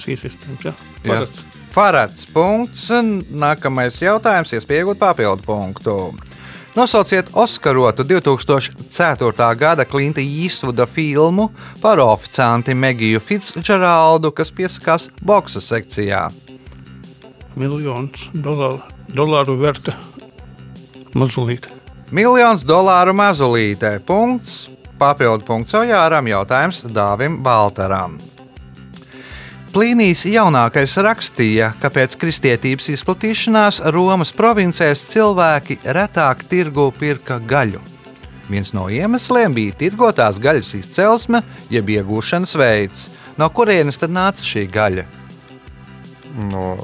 Šīs 0.05 0.25
sistēmas. 0.27 0.69
Jā. 0.69 0.74
Jā. 1.03 1.09
Parats. 1.09 1.43
Farats 1.75 2.29
punkts. 2.31 2.88
Nākamais 3.35 4.00
jautājums, 4.03 4.53
iespējot 4.55 5.01
papildu 5.01 5.43
punktu. 5.45 5.97
Nosauciet 6.75 7.29
Oskarotu 7.39 8.03
2004. 8.03 9.45
gada 9.55 9.85
Klimta 9.88 10.19
Īsvuda 10.19 10.83
filmu 10.88 11.50
par 11.81 12.01
oficianti 12.03 12.75
Megiju 12.75 13.21
Fitzgeraldu, 13.24 14.31
kas 14.35 14.51
piesakās 14.51 15.07
boxa 15.24 15.63
sekcijā. 15.63 16.27
Miljons 17.55 18.27
dolāru, 18.35 18.83
dolāru 19.15 19.55
vērta 19.62 19.95
mazulīte. 21.15 21.71
Miljons 22.12 22.67
dolāru 22.67 23.15
mazulītē. 23.15 23.97
Punkts. 24.05 24.69
Papildu 25.00 25.43
punkts 25.43 25.75
Ojāram, 25.75 26.27
jautājums 26.31 26.85
Dāvim 26.88 27.41
Baltaram. 27.43 28.19
Plīnijas 29.75 30.22
jaunākais 30.32 30.94
rakstīja, 31.03 31.74
ka 31.82 31.89
pēc 31.91 32.13
kristietības 32.22 32.86
izplatīšanās 32.94 33.82
Romas 33.91 34.32
provincēs 34.32 35.01
cilvēki 35.10 35.82
retāk 35.98 36.46
tirgu 36.48 36.86
pirka 36.96 37.41
gaļu. 37.44 37.82
Viens 38.48 38.72
no 38.77 38.86
iemesliem 38.94 39.51
bija 39.58 39.75
tirgotās 39.75 40.39
gaļas 40.39 40.70
izcelsme, 40.77 41.41
jeb 41.74 41.89
iegūšanas 41.91 42.53
veids. 42.62 43.10
No 43.36 43.50
kurienes 43.51 44.00
tad 44.00 44.13
nāca 44.15 44.46
šī 44.48 44.63
gaļa? 44.72 45.03
No, 46.53 46.77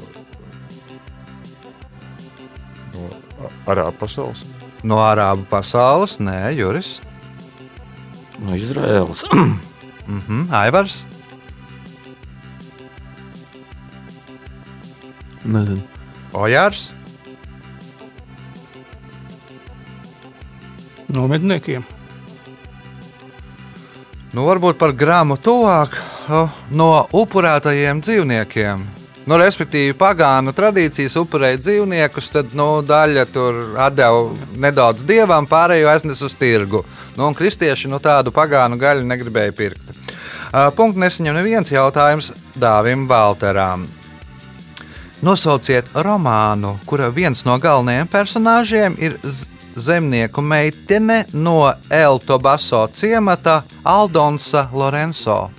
no 2.92 3.08
Arābu 3.72 3.96
pasaules. 4.02 4.44
No 4.84 4.98
Arābu 5.00 5.46
pasaules, 5.48 6.18
nē, 6.20 6.50
Juris, 6.58 6.98
No 8.42 8.56
Izraēlas. 8.58 9.22
mhm, 9.32 10.48
Aivars, 10.50 11.04
Nezinu. 15.44 15.82
Ojārs, 16.32 16.90
No 21.12 21.26
medniekiem. 21.28 21.84
nu 24.32 24.46
varbūt 24.48 24.78
par 24.80 24.94
grāmu 24.96 25.36
tuvāk 25.36 25.98
no 26.72 27.06
upurētajiem 27.12 28.00
dzīvniekiem. 28.00 28.86
Nu, 29.28 29.36
respektīvi, 29.38 29.92
pagānu 29.94 30.50
tradīcijas 30.56 31.14
upurēt 31.20 31.60
dzīvniekus, 31.62 32.30
tad 32.32 32.56
nu, 32.58 32.80
daļa 32.82 33.26
tur 33.30 33.60
deva 33.94 34.24
nedaudz 34.56 35.04
dievam, 35.06 35.46
pārējo 35.46 35.92
aiznes 35.92 36.24
uz 36.26 36.34
tirgu. 36.34 36.80
Nu, 37.14 37.28
un 37.28 37.36
kristieši 37.38 37.92
nu, 37.92 38.00
tādu 38.02 38.32
pagānu 38.34 38.80
gaļu 38.80 39.06
negribēja 39.06 39.54
pirkt. 39.54 39.92
Uh, 39.92 40.72
Punkts 40.74 40.98
nesaņem 40.98 41.38
neviens 41.38 41.70
jautājums 41.70 42.32
Dāvim 42.58 43.06
Valteram. 43.08 43.86
Nosauciet 45.22 45.86
romānu, 45.94 46.74
kura 46.82 47.06
viens 47.14 47.44
no 47.46 47.54
galvenajiem 47.62 48.08
personāžiem 48.10 48.96
ir 48.98 49.14
zemnieku 49.78 50.42
meitene 50.42 51.20
no 51.32 51.70
Elto 51.90 52.40
Baso 52.42 52.88
ciemata 52.90 53.62
Aldonsa 53.84 54.66
Lorenzo. 54.74 55.50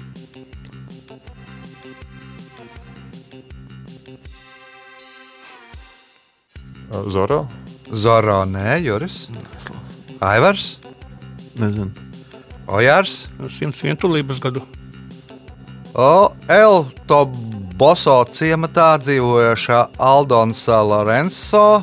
Zoro. 7.07 7.47
Zoro, 7.93 8.43
nē, 8.45 8.81
Juris, 8.83 9.27
Aivars, 10.19 10.77
Nezinu. 11.55 11.91
Ojārs, 12.67 13.27
101 13.39 13.95
tulības 14.01 14.39
gadu. 14.43 14.63
O, 15.93 16.33
Elto 16.49 17.19
Baso 17.73 18.19
ciematā 18.29 18.99
dzīvojošā 19.01 19.79
Aldonsa 19.97 20.77
Lorenzo. 20.85 21.81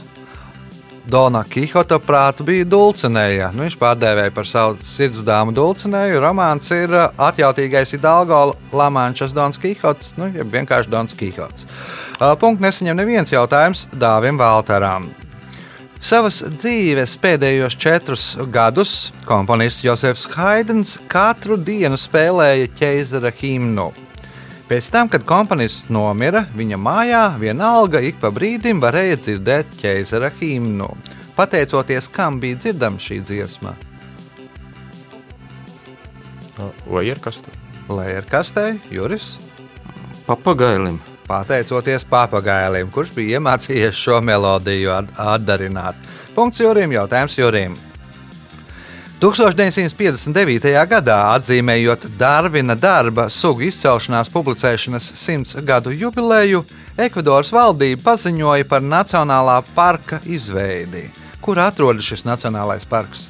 Dona 1.11 1.41
Kihota 1.43 1.97
prātu 1.99 2.45
bija 2.47 2.67
Dulcinēja. 2.71 3.49
Nu, 3.51 3.65
viņš 3.65 3.75
pārdēvēja 3.81 4.31
par 4.37 4.47
savu 4.47 4.77
sirdsdāmu 4.87 5.51
Dulcinēju. 5.57 6.21
Romāns 6.23 6.71
ir 6.77 6.95
uh, 6.95 7.09
atjautīgais 7.19 7.97
Idalgo 7.97 8.53
Lamančas 8.71 9.35
Dons 9.35 9.59
Kihots, 9.59 10.13
nu, 10.21 10.29
jeb 10.31 10.53
vienkārši 10.53 10.93
Dons 10.93 11.17
Kihots. 11.19 11.67
Uh, 12.21 12.37
Punkts 12.39 12.63
nesaņem 12.63 13.01
neviens 13.01 13.33
jautājums 13.35 13.89
Dāvim 13.91 14.39
Valteram. 14.39 15.09
Savas 15.99 16.39
dzīves 16.55 17.17
pēdējos 17.21 17.75
četrus 17.81 18.29
gadus 18.55 19.11
komponists 19.27 19.83
Josefs 19.85 20.29
Haidens 20.37 20.95
katru 21.11 21.59
dienu 21.59 21.99
spēlēja 21.99 22.71
ķeizara 22.79 23.35
himnu. 23.43 23.91
Pēc 24.71 24.87
tam, 24.95 25.09
kad 25.11 25.25
komponists 25.27 25.89
nomira, 25.91 26.45
viņa 26.55 26.79
mājā 26.79 27.23
vienalga 27.43 27.99
ik 28.07 28.21
pa 28.23 28.31
brīdim 28.31 28.79
varēja 28.83 29.19
dzirdēt 29.19 29.73
ķeizara 29.81 30.31
himnu. 30.39 30.87
Pateicoties, 31.35 32.07
kam 32.13 32.39
bija 32.39 32.61
dzirdama 32.61 33.01
šī 33.03 33.19
dziesma, 33.27 33.75
Vai 36.87 37.07
ir 37.09 37.21
kas 37.23 37.41
tur? 37.41 37.55
Lērkastē, 37.91 38.75
Juris. 38.93 39.33
Papagailim. 40.27 41.01
Pateicoties 41.27 42.05
papagailim, 42.11 42.91
kurš 42.93 43.15
bija 43.17 43.39
iemācījies 43.39 43.97
šo 43.97 44.19
melodiju 44.21 44.93
at- 44.95 45.13
atdarināt. 45.17 45.95
Punkts 46.35 46.61
Jurim, 46.61 46.93
jautājums 46.93 47.39
Jurim. 47.39 47.77
1959. 49.21 50.71
gadā, 50.89 51.17
atzīmējot 51.37 52.07
Darvina 52.17 52.73
darba 52.73 53.27
sugu 53.29 53.67
izcelšanās 53.67 54.31
publicēšanas 54.33 55.11
simts 55.21 55.59
gadu 55.61 55.93
jubileju, 55.93 56.63
Ekvadoras 56.97 57.53
valdība 57.53 58.01
paziņoja 58.07 58.65
par 58.71 58.81
Nacionālā 58.81 59.59
parka 59.75 60.23
izveidi. 60.25 61.05
Kur 61.45 61.61
atrodas 61.61 62.09
šis 62.09 62.25
Nacionālais 62.25 62.89
parks? 62.89 63.29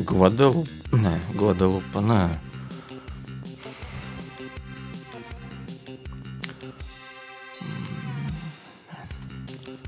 Guadalupa. 0.00 0.96
Nē, 0.96 1.18
Guadalupa. 1.36 2.00
Nē. 2.00 2.43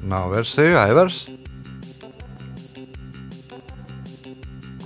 Nav 0.07 0.31
versija, 0.31 0.85
Aivars. 0.87 1.25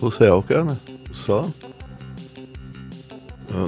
Klusajā 0.00 0.32
okeānā? 0.32 0.78
Uz 1.12 1.24
salām? 1.26 1.50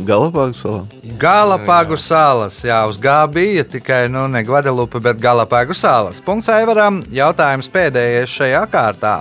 Galapāgu 0.06 0.54
salām. 0.56 0.86
Galapāgu 1.20 1.98
salas, 1.98 2.60
jā, 2.64 2.78
uz 2.88 2.96
G 3.02 3.16
bija 3.34 3.64
tikai 3.66 4.06
nu, 4.08 4.24
ne 4.30 4.40
Guadalupe, 4.46 5.00
bet 5.02 5.18
Galapāgu 5.20 5.74
salas. 5.76 6.22
Punkts 6.24 6.48
Aivaram. 6.48 7.02
Jautājums 7.12 7.68
pēdējais 7.72 8.30
šajā 8.30 8.62
kārtā. 8.72 9.16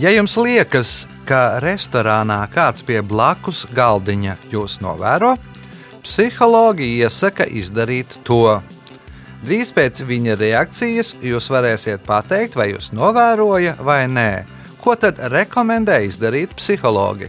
Ja 0.00 0.12
jums 0.14 0.36
liekas, 0.38 0.94
ka 1.26 1.58
restorānā 1.64 2.38
kāds 2.54 2.86
pie 2.86 3.02
blakus 3.02 3.64
galdiņa 3.74 4.38
jūs 4.52 4.78
novēro, 4.84 5.34
psihologi 6.06 6.94
iesaka 7.02 7.48
izdarīt 7.50 8.16
to. 8.24 8.62
Drīz 9.44 9.72
pēc 9.76 10.00
viņa 10.08 10.34
reakcijas 10.40 11.12
jūs 11.20 11.50
varēsiet 11.52 12.06
pateikt, 12.06 12.56
vai 12.56 12.70
jūs 12.72 12.92
novēroja 12.96 13.76
vai 13.84 14.06
nē. 14.08 14.30
Ko 14.80 14.94
tad 14.96 15.20
rekomendē 15.32 16.00
izdarīt 16.06 16.54
psihologi? 16.56 17.28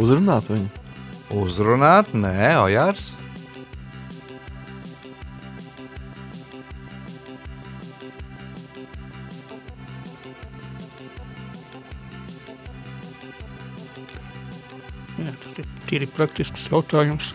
Uzrunāt 0.00 0.48
viņu. 0.50 0.70
Uzrunāt, 1.34 2.10
nē, 2.16 2.56
Ojārs. 2.64 3.12
Jā, 15.14 15.30
tas 15.30 15.62
ir 15.62 15.72
tīri 15.86 16.10
praktisks 16.10 16.66
jautājums. 16.72 17.32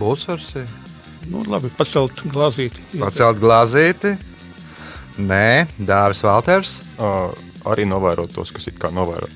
Būs 0.00 0.24
versija. 0.30 0.64
Nu, 1.28 1.42
labi, 1.50 1.68
pacelt 1.76 2.22
glāzīti. 2.32 2.80
Pacelt 2.96 3.40
glāzīti. 3.42 4.14
Nē, 5.20 5.66
Dārzs 5.76 6.24
Valters. 6.24 6.78
Uh, 6.96 7.28
arī 7.68 7.84
novērot 7.88 8.32
tos, 8.32 8.52
kas 8.54 8.70
it 8.70 8.80
kā 8.80 8.92
novēro. 8.94 9.28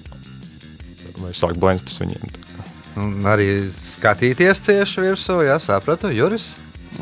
Vai 1.20 1.34
sāk 1.36 1.60
uz 1.60 2.00
viņiem. 2.00 2.32
Un 3.00 3.26
arī 3.26 3.48
skatīties 3.74 4.62
cieši 4.64 5.02
virsū, 5.02 5.40
jā, 5.46 5.58
sapratu, 5.62 6.12
Juris. 6.14 6.52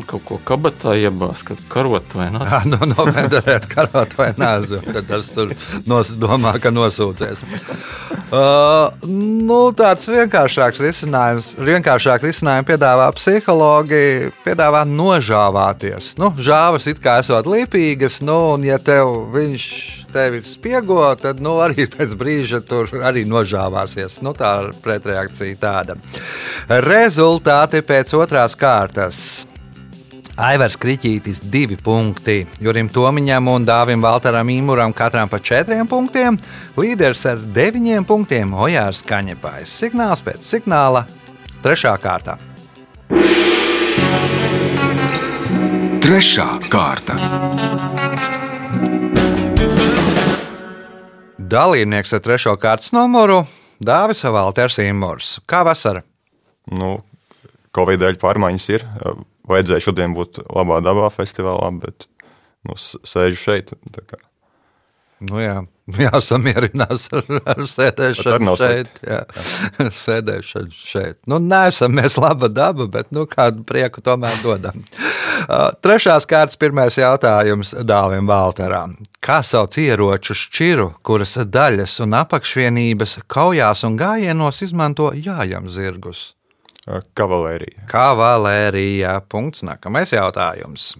Kaut 0.08 0.22
ko 0.24 0.38
kabatā 0.40 0.94
iebāzt, 0.96 1.44
kad 1.50 1.58
karot 1.68 2.14
vai 2.16 2.30
nē. 2.32 2.40
Jā, 2.48 2.60
no 2.72 2.78
novērtēt, 2.94 3.68
karot 3.68 4.16
vai 4.16 4.30
nāzu. 4.40 4.80
Tad 4.86 5.08
tas 5.10 5.28
tur 5.36 5.52
nos, 5.86 6.14
domā, 6.16 6.54
ka 6.62 6.72
nosūdzēs. 6.72 7.44
Uh, 8.32 8.88
nu, 9.04 9.58
tāds 9.76 10.06
vienkāršāks 10.08 10.80
risinājums, 10.80 11.50
vienkāršāk 11.60 12.22
risinājumu 12.24 12.64
piedāvā 12.70 13.10
psihologi, 13.12 14.30
piedāvā 14.46 14.86
nožāvāties. 14.88 16.14
Nu, 16.16 16.30
žāvas 16.40 16.88
it 16.88 17.02
kā 17.04 17.18
esot 17.20 17.44
lipīgas, 17.52 18.22
nu, 18.24 18.38
un 18.54 18.64
ja 18.64 18.80
tev 18.80 19.12
viņš 19.34 19.66
tevi 20.16 20.40
spiego, 20.48 21.04
tad 21.20 21.44
nu, 21.44 21.58
arī 21.60 21.84
pēc 21.92 22.16
brīža 22.16 22.62
tur 22.64 22.88
arī 23.04 23.26
nožāvāsies. 23.28 24.22
Nu, 24.24 24.32
tā 24.32 24.54
ir 24.62 24.72
pretreakcija 24.80 25.60
tāda. 25.60 26.00
Rezultāti 26.88 27.84
pēc 27.84 28.16
otrās 28.16 28.56
kārtas. 28.56 29.26
Aivars 30.40 30.78
Kriņķītis, 30.80 31.42
divi 31.52 31.76
punkti. 31.76 32.46
Jurim 32.64 32.88
Tomiņam 32.88 33.50
un 33.52 33.66
Dāvim 33.68 34.00
Valteram 34.00 34.48
Īmuram 34.48 34.94
katram 34.96 35.28
pa 35.28 35.36
četriem 35.36 35.84
punktiem. 35.88 36.38
Līderis 36.80 37.26
ar 37.28 37.40
deviņiem 37.52 38.06
punktiem 38.08 38.54
Ojārs 38.56 39.02
Kaņepājs. 39.04 39.74
Signāls 39.82 40.24
pēc 40.24 40.46
signāla 40.48 41.04
trešā 41.64 41.92
kārta. 42.00 42.38
Trešā 46.02 46.46
kārta. 46.72 47.18
Dalībnieks 51.36 52.16
ar 52.16 52.22
trešo 52.24 52.54
kārtas 52.56 52.94
numuru- 52.96 53.42
Dāvis 53.90 54.24
Valters 54.24 54.80
Īmurs. 54.80 55.40
Kā 55.44 55.60
vasara? 55.62 56.02
Nu, 56.72 56.96
Covid 57.76 58.00
dēļ 58.00 58.16
pārmaiņas 58.16 58.68
ir. 58.72 58.88
Vajadzēja 59.50 59.86
šodien 59.88 60.16
būt 60.16 60.42
labā 60.46 60.80
dabā 60.84 61.08
festivālā, 61.14 61.70
bet 61.82 62.06
nu, 62.68 62.76
sēžu 62.78 63.40
šeit. 63.40 63.74
Nu, 65.22 65.38
jā, 65.38 65.56
jāsamierinās 66.06 67.08
ar, 67.14 67.28
ar 67.54 67.62
sēdēšanu 67.70 68.46
nav 68.48 68.58
šeit. 68.60 68.90
Jā, 69.06 69.22
sēdēšanu 70.04 70.74
šeit. 70.74 71.18
Nu, 71.30 71.38
neesam 71.42 71.94
mēs 71.98 72.18
laba 72.20 72.50
daba, 72.50 72.88
bet 72.90 73.12
nu, 73.14 73.26
kādu 73.30 73.66
prieku 73.68 74.04
tomēr 74.04 74.38
dodam. 74.44 74.82
Uh, 75.42 75.72
Trešās 75.82 76.26
kārtas 76.28 76.58
pirmais 76.60 76.94
jautājums 76.94 77.72
Dāvim 77.88 78.28
Valteram. 78.28 78.92
Kā 79.24 79.40
sauc 79.42 79.74
ieroču 79.80 80.36
šķiru, 80.38 80.84
kuras 81.02 81.32
daļas 81.50 81.96
un 82.04 82.14
apakšvienības 82.20 83.16
kaujās 83.32 83.82
un 83.88 83.96
gājienos 83.98 84.62
izmanto 84.62 85.08
jājam 85.16 85.66
zirgus? 85.72 86.28
Kavalērija. 86.88 87.86
Kavalērija. 87.90 89.20
Punkts. 89.30 89.62
Nākamais 89.66 90.12
jautājums. 90.14 90.96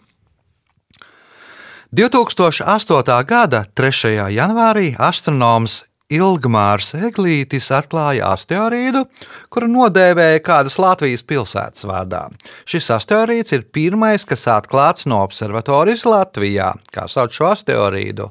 2008. 1.92 3.25
gada 3.29 3.64
3. 3.77 4.14
janvārī 4.33 4.95
astronoms 4.97 5.83
Ilgmārs 6.12 6.92
Eglītis 6.97 7.71
atklāja 7.73 8.31
asteroīdu, 8.35 9.05
kuru 9.53 9.68
nodēvēja 9.73 10.42
kādas 10.45 10.79
Latvijas 10.81 11.25
pilsētas 11.25 11.87
vārdā. 11.88 12.27
Šis 12.68 12.90
asteroīds 12.97 13.55
ir 13.57 13.64
pirmais, 13.73 14.27
kas 14.29 14.45
atklāts 14.53 15.09
no 15.09 15.23
observatorijas 15.25 16.05
Latvijā. 16.09 16.73
Kā 16.92 17.09
sauc 17.09 17.33
šo 17.37 17.49
asteroīdu? 17.53 18.29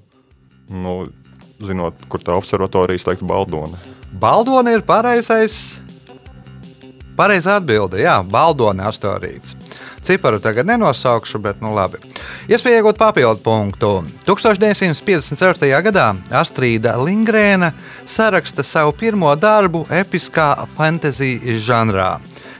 Nu, 0.71 0.97
zinot, 1.61 2.05
kur 2.09 2.21
tā 2.25 2.37
observatorija 2.37 3.01
slēgta 3.01 3.27
Baldona. 3.27 3.81
Baldoni 4.21 4.77
ir 4.77 4.85
pareizais. 4.85 5.81
Pareizā 7.21 7.59
atbilde, 7.59 7.99
jā, 8.01 8.15
Baldoni 8.25 8.81
asteroīds. 8.81 9.53
Ciparu 10.01 10.39
tagad 10.41 10.65
nenosaukšu, 10.65 11.37
bet 11.37 11.59
nu 11.61 11.69
labi. 11.75 11.99
Iespēja 12.49 12.79
iegūt 12.79 12.97
papildu 12.97 13.43
punktu. 13.45 13.91
1954. 14.25 15.69
gadā 15.85 16.07
Astrīda 16.33 16.95
Lingrēna 16.97 17.75
saraksta 18.09 18.65
savu 18.65 18.95
pirmo 18.97 19.29
darbu 19.37 19.83
episkā 19.93 20.63
fantasy 20.73 21.35
žanrā. 21.61 22.15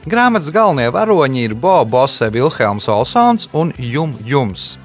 Grāmatas 0.06 0.52
galvenie 0.54 0.92
varoņi 0.94 1.42
ir 1.48 1.56
Bo 1.58 1.80
Bosse, 1.82 2.28
Vilhelms 2.30 2.86
Olsons 2.90 3.48
un 3.58 3.72
Jum 3.82 4.14
Jums. 4.26 4.76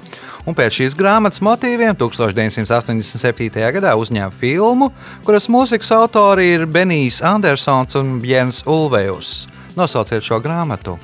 Un 0.42 0.56
pēc 0.58 0.80
šīs 0.80 0.96
grāmatas 0.98 1.38
motīviem 1.44 1.94
1987. 2.00 3.62
gadā 3.78 3.94
uzņēma 4.00 4.34
filmu, 4.40 4.90
kuras 5.22 5.46
mūzikas 5.46 5.92
autori 5.94 6.48
ir 6.56 6.66
Benijs 6.66 7.20
Andersons 7.22 7.94
un 8.00 8.16
Jens 8.26 8.64
Ulvejus. 8.66 9.46
Nosauciet 9.78 10.26
šo 10.26 10.40
grāmatu. 10.42 10.96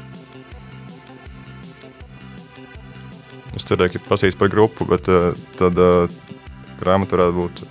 Es 3.55 3.63
cerēju, 3.69 3.95
ka 3.95 4.05
prasīs 4.09 4.35
par 4.39 4.51
grupu, 4.51 4.87
bet 4.91 5.07
uh, 5.13 5.31
tad 5.59 5.79
uh, 5.79 6.11
grāmata 6.81 7.15
varētu 7.15 7.39
būt 7.39 7.65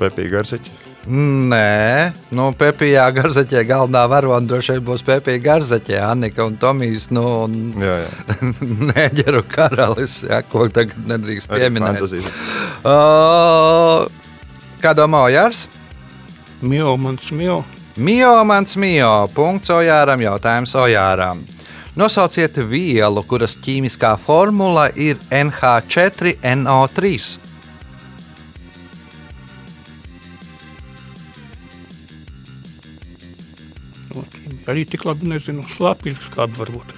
Pepija 0.00 0.34
Garseķa. 0.34 0.80
Nē, 1.10 2.12
nu, 2.36 2.50
Pepijā 2.60 3.06
Garzaķē 3.16 3.62
galvenā 3.64 4.02
varone 4.12 4.44
droši 4.50 4.74
vien 4.76 4.84
būs 4.84 5.04
Pepija 5.06 5.40
Garzaķē, 5.46 5.96
Annika 6.04 6.44
un 6.44 6.58
Tomijs. 6.60 7.08
Nu, 7.14 7.24
un 7.46 7.56
Jā, 7.80 7.94
jā. 8.02 8.50
Neģeru 8.90 9.40
karalis, 9.48 10.20
ja, 10.28 10.42
ko 10.44 10.68
tagad 10.68 11.08
nedrīkst 11.08 11.48
pieminēt. 11.48 12.04
Uh, 12.84 14.04
kā 14.84 14.92
domā 14.98 15.24
Jārs? 15.32 15.64
Mio, 16.60 16.92
mans 17.00 17.30
mio. 17.32 17.62
Mio, 18.00 18.44
mans 18.48 18.78
mio, 18.80 19.28
punkts 19.36 19.68
Ojāram, 19.68 20.22
jautājums 20.24 20.72
Ojāram. 20.72 21.42
Nosauciet 22.00 22.56
vielu, 22.70 23.20
kuras 23.28 23.58
ķīmiskā 23.60 24.14
formula 24.16 24.86
ir 24.96 25.18
NH4NO3. 25.28 27.10
Nu, 34.14 34.24
Arī 34.64 34.86
tik 34.88 35.04
labi 35.04 35.28
nezinu, 35.34 35.66
slāpīgs 35.76 36.32
kāda 36.32 36.56
varbūt. 36.56 36.96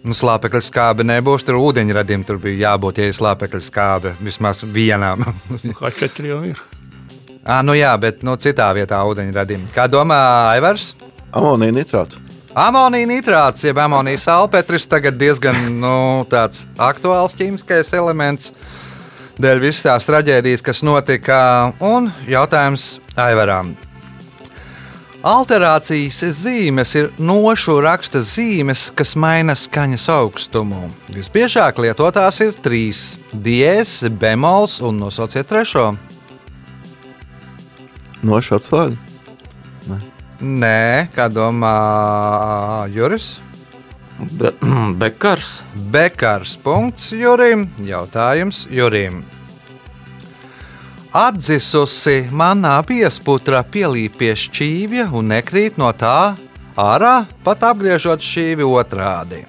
Nu, 0.00 0.16
slāpekļa 0.16 0.62
skābe 0.64 1.04
nebūs, 1.04 1.44
tur 1.44 1.60
ūdeņradim 1.60 2.24
tur 2.24 2.40
bija 2.40 2.70
jābūt, 2.70 3.04
ja 3.04 3.12
ir 3.12 3.18
slāpekļa 3.20 3.60
skābe 3.68 4.16
vismaz 4.24 4.64
vienam. 4.64 5.28
Kā 5.76 5.92
četri 5.92 6.32
jau 6.32 6.40
ir. 6.48 6.64
Ah, 7.44 7.62
nu 7.62 7.76
jā, 7.76 7.92
bet 8.00 8.24
nu, 8.26 8.36
citā 8.40 8.70
vietā 8.76 9.00
ūdeņradim. 9.06 9.68
Kā 9.74 9.86
domā 9.90 10.18
Aivars? 10.54 10.94
Amonija 11.34 11.74
nitrāts. 11.74 12.20
Amonija 12.54 13.08
nitrāts, 13.10 13.64
jeb 13.66 13.78
amonija 13.82 14.20
salpetris, 14.22 14.86
tagad 14.86 15.16
diezgan 15.18 15.56
nu, 15.82 15.94
aktuāls 16.78 17.34
ķīmiskais 17.34 17.90
elements. 17.98 18.52
Dēļ 19.42 19.58
visas 19.64 19.82
tās 19.82 20.06
traģēdijas, 20.06 20.62
kas 20.62 20.84
notika, 20.86 21.38
un 21.82 22.12
jautājums 22.30 23.00
Aivaram. 23.18 23.72
Alterācijas 25.24 26.20
zīmes 26.36 26.90
ir 27.00 27.06
nošu 27.18 27.78
raksta 27.82 28.20
zīmes, 28.22 28.90
kas 28.94 29.16
maina 29.16 29.54
skaņas 29.56 30.04
augstumu. 30.12 30.90
Visbiežāk 31.10 31.80
lietotās 31.80 32.42
ir 32.44 32.52
trīs- 32.62 33.16
diēs, 33.46 34.02
bemols 34.20 34.82
un 34.84 35.00
nosauciet 35.00 35.48
trešo. 35.48 35.96
Nošu 38.24 38.56
atslēga. 38.58 38.96
Nē, 40.44 41.08
kā 41.14 41.28
domā 41.30 41.74
Juris? 42.92 43.38
Be, 44.18 44.50
bekars. 45.00 45.62
Bekars. 45.92 46.56
Punkts 46.60 47.12
Jurim. 47.14 47.68
Jautājums 47.84 48.64
Jurim. 48.72 49.22
Atdzisusi 51.14 52.24
manā 52.34 52.74
piesputra 52.88 53.62
pielīp 53.62 54.18
pie 54.18 54.32
šķīvja 54.34 55.06
un 55.14 55.30
nekrīt 55.30 55.78
no 55.78 55.92
tā 55.94 56.34
ārā, 56.74 57.28
pat 57.46 57.62
apgriežot 57.70 58.24
šķīvi 58.24 58.66
otrādi. 58.66 59.44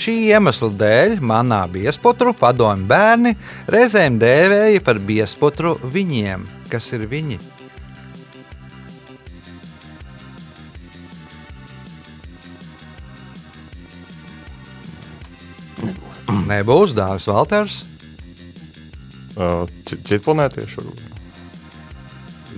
Šī 0.00 0.16
iemesla 0.32 0.70
dēļ 0.80 1.18
manā 1.20 1.60
biesputru 1.68 2.32
padomju 2.32 2.88
bērni 2.88 3.36
reizēm 3.68 4.16
dēvēja 4.22 4.80
par 4.86 5.02
biesputru 5.04 5.76
viņiem, 5.84 6.48
kas 6.72 6.94
ir 6.96 7.04
viņi. 7.10 7.59
Nebūs 16.30 16.94
dāvis 16.96 17.26
Valters. 17.30 17.80
Uh, 19.40 19.64
ci- 19.88 19.98
Citu 20.04 20.22
planētiešu 20.26 20.82
varbūt. 20.82 21.06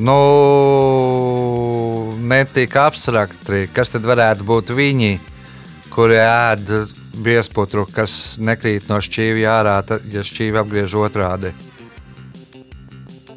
Nu, 0.03 0.17
ne 2.17 2.41
tik 2.49 2.77
abstrakti. 2.81 3.67
Kas 3.77 3.93
tad 3.93 4.07
varētu 4.09 4.47
būt 4.49 4.73
viņi, 4.77 5.13
kuri 5.93 6.17
ēd 6.23 6.73
biesputru, 7.23 7.85
kas 7.93 8.39
nekrīt 8.41 8.89
no 8.89 8.97
šķīvja 9.05 9.53
ārā, 9.61 9.77
tad, 9.87 10.07
ja 10.13 10.25
šķīvi 10.25 10.61
apgriež 10.63 10.95
otrādi? 10.97 11.53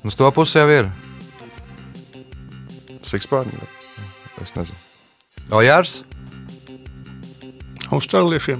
Uz 0.06 0.16
to 0.16 0.30
pusi 0.32 0.58
jau 0.62 0.68
ir. 0.72 0.90
Sikspārņi. 3.06 3.60
Es 4.44 4.56
nezinu. 4.56 4.80
Ojārs, 5.56 6.00
Austrāliešiem. 7.94 8.60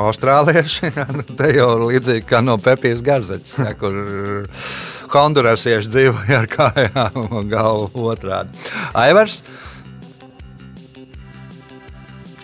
Austrālieši. 0.00 0.92
nu, 1.16 1.26
Te 1.38 1.50
jau 1.54 1.70
līdzīgi 1.86 2.26
kā 2.28 2.40
no 2.44 2.56
Pepijas 2.62 3.02
garzeķis, 3.04 3.58
ja, 3.62 3.74
kur 3.78 4.00
hondurasieši 5.14 5.92
dzīvoja 5.92 6.40
ar 6.42 6.48
kājām 6.50 7.20
un 7.28 7.50
galvu 7.54 8.08
otrādi. 8.10 8.64
Aivars, 8.98 9.42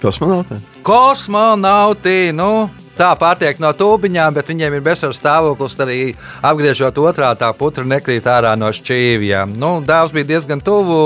Kosmonauti. 0.01 0.57
kosmonauti. 0.87 2.31
Nu, 2.33 2.71
tā 2.97 3.11
pārtiek 3.21 3.59
no 3.61 3.69
tūbiņām, 3.77 4.33
bet 4.39 4.49
viņiem 4.49 4.77
ir 4.79 4.85
bezsvaru 4.87 5.17
stāvoklis. 5.17 5.77
Arī 5.85 5.99
apgriežot 6.41 7.01
otrā, 7.03 7.35
tā 7.37 7.51
putra 7.57 7.85
nekrīt 7.85 8.25
ārā 8.31 8.55
no 8.57 8.71
šķīvjiem. 8.73 9.53
Nu, 9.61 9.75
dēls 9.85 10.15
bija 10.17 10.31
diezgan 10.35 10.63
tuvu. 10.65 11.01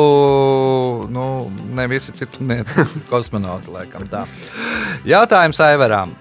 Nu, 1.11 1.27
ne 1.75 1.89
visi 1.91 2.15
citi 2.15 2.47
ne, 2.47 2.61
kosmonauti, 3.11 3.73
laikam 3.75 4.07
tā. 4.11 4.27
Jautājums 5.09 5.59
Aivaram. 5.65 6.15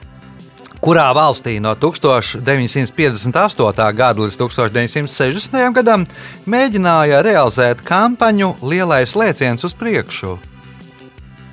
Kurā 0.83 1.13
valstī 1.15 1.61
no 1.63 1.71
1958. 1.79 3.85
gada 3.95 4.19
līdz 4.19 4.35
1960. 4.35 5.55
gadam 5.77 6.03
mēģināja 6.43 7.21
realizēt 7.23 7.79
kampaņu 7.87 8.49
Lielais 8.67 9.15
lēciens 9.15 9.63
uz 9.63 9.71
priekšu? 9.79 10.35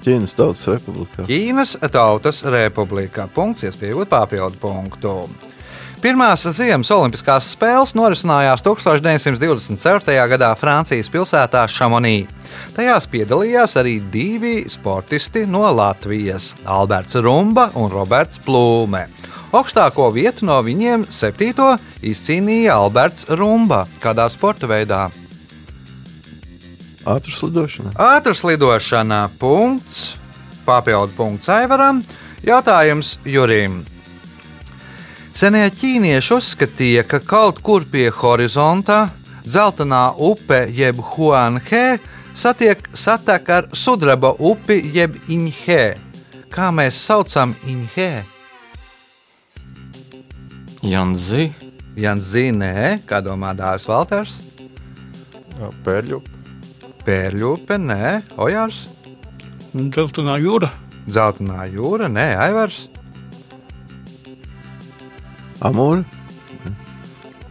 Ķīnas 0.03 0.35
Tautas 0.35 0.67
Republikā. 0.73 1.29
Ķīnas 1.29 1.77
Tautas 1.95 2.43
Republikā. 2.43 3.29
Punkts, 3.31 3.63
iespējot 3.69 4.11
papildu 4.11 4.59
punktu. 4.59 5.15
Pirmās 6.01 6.47
Ziemas 6.57 6.89
Olimpiskās 6.95 7.51
spēles 7.53 7.91
norisinājās 7.93 8.63
1924. 8.65 10.15
gadā 10.33 10.49
Francijas 10.57 11.13
pilsētā 11.13 11.67
Šamonī. 11.69 12.25
Tajās 12.73 13.05
piedalījās 13.13 13.77
arī 13.77 13.99
divi 14.11 14.65
sportisti 14.73 15.45
no 15.47 15.67
Latvijas- 15.77 16.55
Alberts 16.79 17.21
Rumba 17.21 17.69
un 17.77 17.93
Roberts 17.93 18.41
Plūme. 18.41 19.05
Augstāko 19.51 20.07
vietu 20.15 20.47
no 20.47 20.61
viņiem, 20.63 21.09
septīto, 21.11 21.73
izcīnīja 22.07 22.77
Alberts 22.79 23.27
Rumba. 23.35 23.83
Kādā 24.03 24.29
sporta 24.31 24.69
veidā? 24.71 25.09
Ātras 27.03 27.41
lidošanā. 27.43 27.95
Ātras 27.99 28.45
lidošanā 28.47 29.25
punkts, 29.41 30.15
papildu 30.67 31.17
punkts 31.17 31.51
Aivaram. 31.51 32.05
Jautājums 32.47 33.17
Jurim. 33.27 33.81
Senie 35.35 35.67
ķīnieši 35.75 36.35
uzskatīja, 36.37 37.05
ka 37.09 37.19
kaut 37.19 37.59
kur 37.65 37.83
pie 37.91 38.07
horizonta 38.15 39.09
dzeltenā 39.43 40.11
upe 40.31 40.67
jeb 40.71 41.01
Huanhe 41.13 41.99
satiek 42.39 42.87
satek 42.95 43.51
ar 43.51 43.71
sudraba 43.73 44.37
upi 44.39 44.79
jeb 44.95 45.19
Inhe. 45.27 45.97
Kā 46.55 46.71
mēs 46.75 47.03
saucam 47.03 47.57
Inhe? 47.67 48.13
Janzi, 50.81 51.51
Jans 52.01 52.31
Zīnē, 52.33 53.01
kā 53.09 53.21
domā 53.25 53.53
Dārzs 53.57 53.89
Valters? 53.91 54.39
Jā, 55.59 55.69
Pērļu. 55.85 56.23
Pērļupe, 57.05 57.77
nē, 57.81 58.15
Ojārs, 58.41 58.87
Dzeltenā 59.71 60.35
jūra. 60.43 60.67
Zeltainā 61.07 61.69
jūra, 61.71 62.09
nē, 62.11 62.27
Aivars. 62.43 62.89
Amūra. 65.63 66.03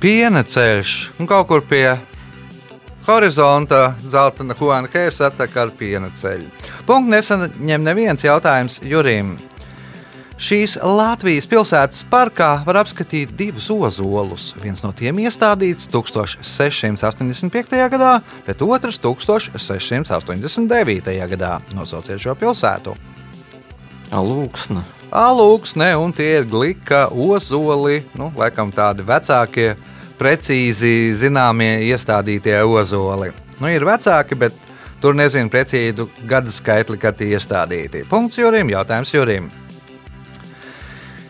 piena 0.01 0.41
ceļš 0.43 0.91
un 1.19 1.27
kaut 1.29 1.47
kur 1.47 1.61
pie 1.61 1.93
horizonta 3.05 3.95
zeltaina 4.01 4.55
Huanhēra 4.57 5.13
satek 5.13 5.55
ar 5.57 5.71
piena 5.77 6.09
ceļu. 6.11 6.49
Punkts 6.87 7.13
nesaņem 7.13 7.83
neviens 7.85 8.23
jautājums 8.23 8.79
Jurim. 8.83 9.37
Šīs 10.39 10.77
Latvijas 10.79 11.43
pilsētas 11.51 12.05
parkā 12.07 12.61
var 12.63 12.77
apskatīt 12.79 13.33
divus 13.35 13.65
ozolus. 13.73 14.53
Viens 14.63 14.79
no 14.85 14.93
tiem 14.95 15.17
iestādīts 15.19 15.89
1685. 15.91 17.75
gadā, 17.91 18.23
bet 18.45 18.61
otrs 18.63 19.01
1689. 19.03 21.11
gadā. 21.35 21.59
Nosauciet 21.75 22.23
šo 22.23 22.37
pilsētu. 22.39 22.95
Alūksna, 24.15 24.79
Alūksne, 25.11 25.91
un 25.99 26.15
tie 26.15 26.39
ir 26.39 26.47
glika, 26.47 27.11
ozoli, 27.11 28.07
nu, 28.15 28.31
laikam 28.39 28.71
tādi 28.71 29.03
vecākie, 29.03 29.75
precīzi 30.17 31.19
zināmie 31.19 31.83
iestādītie 31.91 32.63
ozoli. 32.63 33.35
Nu, 33.59 33.67
ir 33.67 33.83
vecāki, 33.83 34.39
bet 34.39 34.55
tur 35.03 35.11
nezinu 35.19 35.51
precīzi 35.51 36.07
gada 36.29 36.51
skaitli, 36.53 36.97
kad 37.01 37.17
tie 37.19 37.35
iestādīti. 37.35 38.07
Punkts 38.07 38.37
Jurim, 38.39 38.69
jautājums 38.71 39.13
Jurim. 39.13 39.49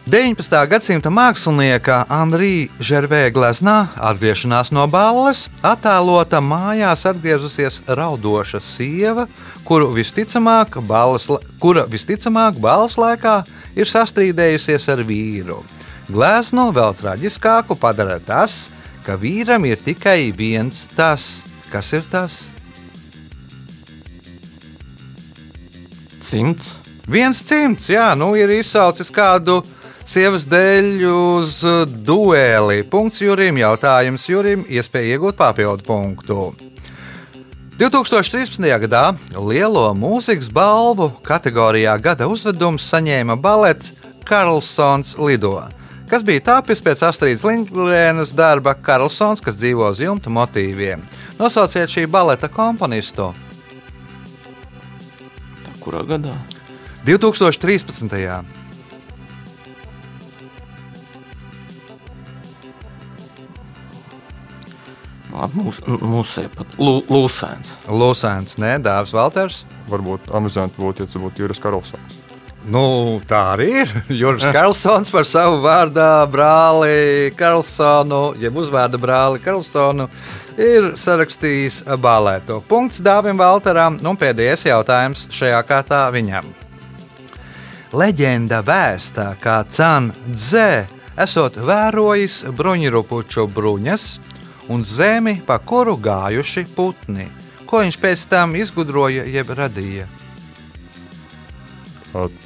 19. 0.10 0.56
gadsimta 0.66 1.10
mākslinieka 1.14 2.00
Andrija 2.10 2.72
Žervē 2.82 3.28
gleznā 3.30 3.92
atgriešanās 4.10 4.72
no 4.74 4.88
balles 4.90 5.44
attēlota 5.62 6.40
mājās 6.42 7.04
atgriezusies 7.12 7.78
raudoša 7.86 8.58
sieva, 8.66 9.28
kuru 9.68 9.92
visticamāk 9.94 10.80
balles, 10.90 11.28
kura 11.62 11.84
visticamāk 11.86 12.58
balles 12.58 12.98
laikā 12.98 13.36
ir 13.78 13.92
sastrīdējusies 13.92 14.90
ar 14.96 15.04
vīru. 15.06 15.60
Glezno 16.10 16.72
vēl 16.74 16.98
traģiskāku 16.98 17.78
padara 17.78 18.18
tas, 18.18 18.72
ka 19.06 19.14
vīram 19.14 19.70
ir 19.70 19.78
tikai 19.78 20.32
viens 20.34 20.88
tas. 20.98 21.44
Kas 21.70 21.94
ir 21.94 22.10
tas? 22.10 22.48
cimds, 26.30 26.80
Viens 27.10 27.40
cimds, 27.42 27.88
jā, 27.90 28.12
nu 28.14 28.36
ir 28.38 28.52
izsaucis 28.54 29.10
kādu 29.10 29.64
sievas 30.10 30.48
dēļ 30.50 31.04
uz 31.06 31.60
uh, 31.68 31.84
dueli. 31.86 32.82
Punkts 32.90 33.22
Jurim, 33.22 33.60
jautājums 33.62 34.26
Jurim, 34.30 34.66
iespēja 34.66 35.16
iegūt 35.16 35.38
papildu 35.38 35.86
punktu. 35.86 36.38
2013. 37.80 38.66
gadā 38.84 39.04
lielo 39.38 39.86
mūzikas 39.96 40.50
balvu 40.52 41.12
kategorijā 41.24 41.94
Gada 42.04 42.28
uzvedums 42.28 42.90
saņēma 42.92 43.38
balets 43.40 43.94
Karlsons 44.28 45.14
Lido, 45.22 45.54
kas 46.12 46.26
bija 46.28 46.44
tapis 46.50 46.84
pēc 46.84 47.06
Astrīdas 47.08 47.46
Lindgrēnas 47.48 48.36
darba 48.36 48.74
Karlsons, 48.76 49.40
kas 49.46 49.62
dzīvo 49.62 49.94
uz 49.94 50.02
jumta 50.04 50.34
motīviem. 50.34 51.06
Nosauciet 51.40 51.94
šī 51.94 52.10
baleta 52.12 52.52
komponistu 52.52 53.32
kurā 55.90 56.04
gadā? 56.06 56.36
2013. 57.08 58.14
Labi, 58.14 58.59
mūs, 65.56 65.80
mūsē 65.88 66.48
pat 66.56 66.74
Lū- 66.78 67.04
Lūsēns. 67.10 67.76
Lūsēns, 67.88 68.58
nē, 68.62 68.76
Dārzs 68.84 69.14
Valters. 69.16 69.62
Varbūt 69.90 70.28
amizanti 70.36 70.76
būtu, 70.82 71.06
ja 71.06 71.10
tas 71.10 71.22
būtu 71.22 71.46
Juris 71.46 71.62
Karlsons. 71.64 72.18
Nu, 72.70 73.22
tā 73.26 73.40
arī 73.56 73.70
ir. 73.86 73.94
Juris 74.22 74.44
Karlsons 74.54 75.10
par 75.14 75.24
savu 75.26 75.62
vārdu 75.64 76.04
brāli 76.34 77.32
Karlsonu, 77.40 78.34
jeb 78.42 78.58
uzvārdu 78.60 79.00
brāli 79.02 79.40
Karlsonu, 79.42 80.10
ir 80.60 80.92
sarakstījis 81.00 81.86
balētu. 82.04 82.60
Punkts 82.68 83.00
Dāvim 83.02 83.40
Valteram, 83.40 83.98
un 84.04 84.20
pēdējais 84.20 84.68
jautājums 84.68 85.30
šajā 85.34 85.62
kārtā 85.70 86.04
viņam. 86.14 86.52
Leģenda 87.96 88.60
vēsta, 88.62 89.32
ka 89.42 89.64
Cāna 89.74 90.14
Dzē 90.30 90.86
esot 91.20 91.56
vērojis 91.66 92.44
bruņurupuču 92.56 93.48
bruņas 93.56 94.04
un 94.70 94.86
zemi, 94.86 95.40
pa 95.46 95.58
kuru 95.60 95.98
gājuši 95.98 96.66
putni. 96.76 97.28
Ko 97.70 97.84
viņš 97.84 97.98
pēc 98.02 98.26
tam 98.32 98.56
izgudroja 98.58 99.26
jeb 99.30 99.52
radīja? 99.58 100.08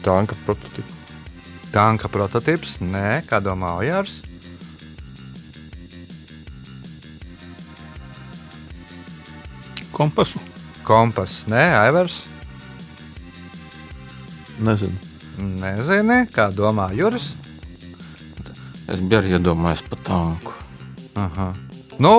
Tanka 0.04 0.36
prototyps. 0.46 1.00
Tanka 1.72 2.10
prototyps, 2.12 2.78
nē, 2.84 3.24
kā 3.28 3.40
domā 3.44 3.78
Ojārs. 3.80 4.20
Kompasu. 9.94 10.42
Kompass, 10.84 11.46
nē, 11.48 11.64
Aivars. 11.86 12.24
Nezinu. 14.60 14.98
Nezini, 15.40 16.24
kā 16.34 16.52
domā 16.54 16.92
Juris. 16.94 17.32
Es 18.92 19.00
biju 19.00 19.22
arī 19.22 19.38
iedomājies 19.38 19.86
par 19.88 20.02
tanku. 20.06 20.54
Aha. 21.16 21.54
Nu, 22.02 22.14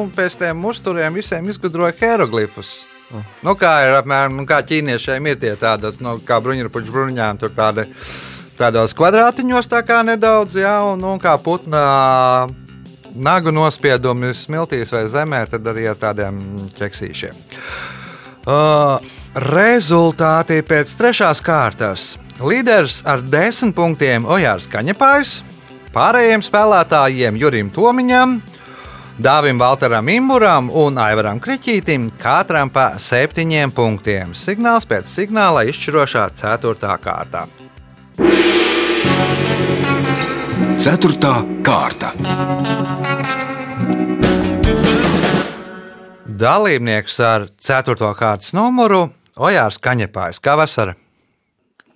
un 0.00 0.12
pēc 0.14 0.36
tam 0.38 0.64
uzturiem 0.68 1.16
visiem 1.18 1.48
izgudroja 1.50 1.94
hieroglifus. 1.98 2.84
Nu, 3.42 3.54
kā 3.58 3.72
ir 3.86 3.96
apmēram 4.00 4.34
nu, 4.34 4.44
kā 4.46 4.60
ķīniešiem, 4.66 5.26
ir 5.30 5.38
tie 5.42 5.54
tādas, 5.58 6.00
nu, 6.02 6.16
kā 6.26 6.40
bruņurupuču 6.42 6.94
bruņām, 6.94 7.38
tur 7.38 7.52
tādi, 7.54 7.86
tādos 8.58 8.94
kvadrātiņos 8.98 9.70
tā 9.70 9.82
kā 9.86 10.00
nedaudz, 10.06 10.56
jā, 10.58 10.78
un, 10.90 11.04
un 11.06 11.22
kā 11.22 11.36
putnā 11.38 11.84
nagu 13.16 13.52
nospiedumi 13.54 14.32
smiltīs 14.36 14.92
vai 14.92 15.06
zemē, 15.10 15.44
tad 15.50 15.70
arī 15.70 15.86
ar 15.90 16.00
tādiem 16.00 16.40
ķeksīšiem. 16.76 17.38
Uh, 18.46 18.98
rezultāti 19.36 20.60
pēc 20.66 20.92
trešās 20.98 21.42
kārtas. 21.44 22.14
Līderis 22.42 23.00
ar 23.08 23.22
desmit 23.24 23.74
punktiem 23.76 24.26
Ojārs 24.28 24.68
Kaņepājs, 24.70 25.38
pārējiem 25.94 26.44
spēlētājiem 26.44 27.38
Jurim 27.40 27.70
Tomiņam, 27.72 28.36
Dāvim 29.16 29.56
Valteram 29.58 30.08
Imburam 30.12 30.66
un 30.76 30.98
Aivaram 31.00 31.38
Kriķītim 31.40 32.10
katram 32.20 32.68
pa 32.68 32.90
septiņiem 33.00 33.72
punktiem. 33.72 34.34
Signāls 34.36 34.84
pēc 34.88 35.08
signāla 35.08 35.62
izšķirošā 35.70 36.26
ceturtā 36.36 36.98
kārtā. 37.00 37.46
Ceturtā 40.76 41.32
kārta. 41.64 42.12
Dalībnieks 46.36 47.16
ar 47.24 47.48
ceturto 47.56 48.12
kārtas 48.20 48.52
numuru 48.52 49.06
Ojārs 49.40 49.80
Kaņepājs. 49.80 50.42
Kā 50.44 50.58
vasara? 50.60 50.92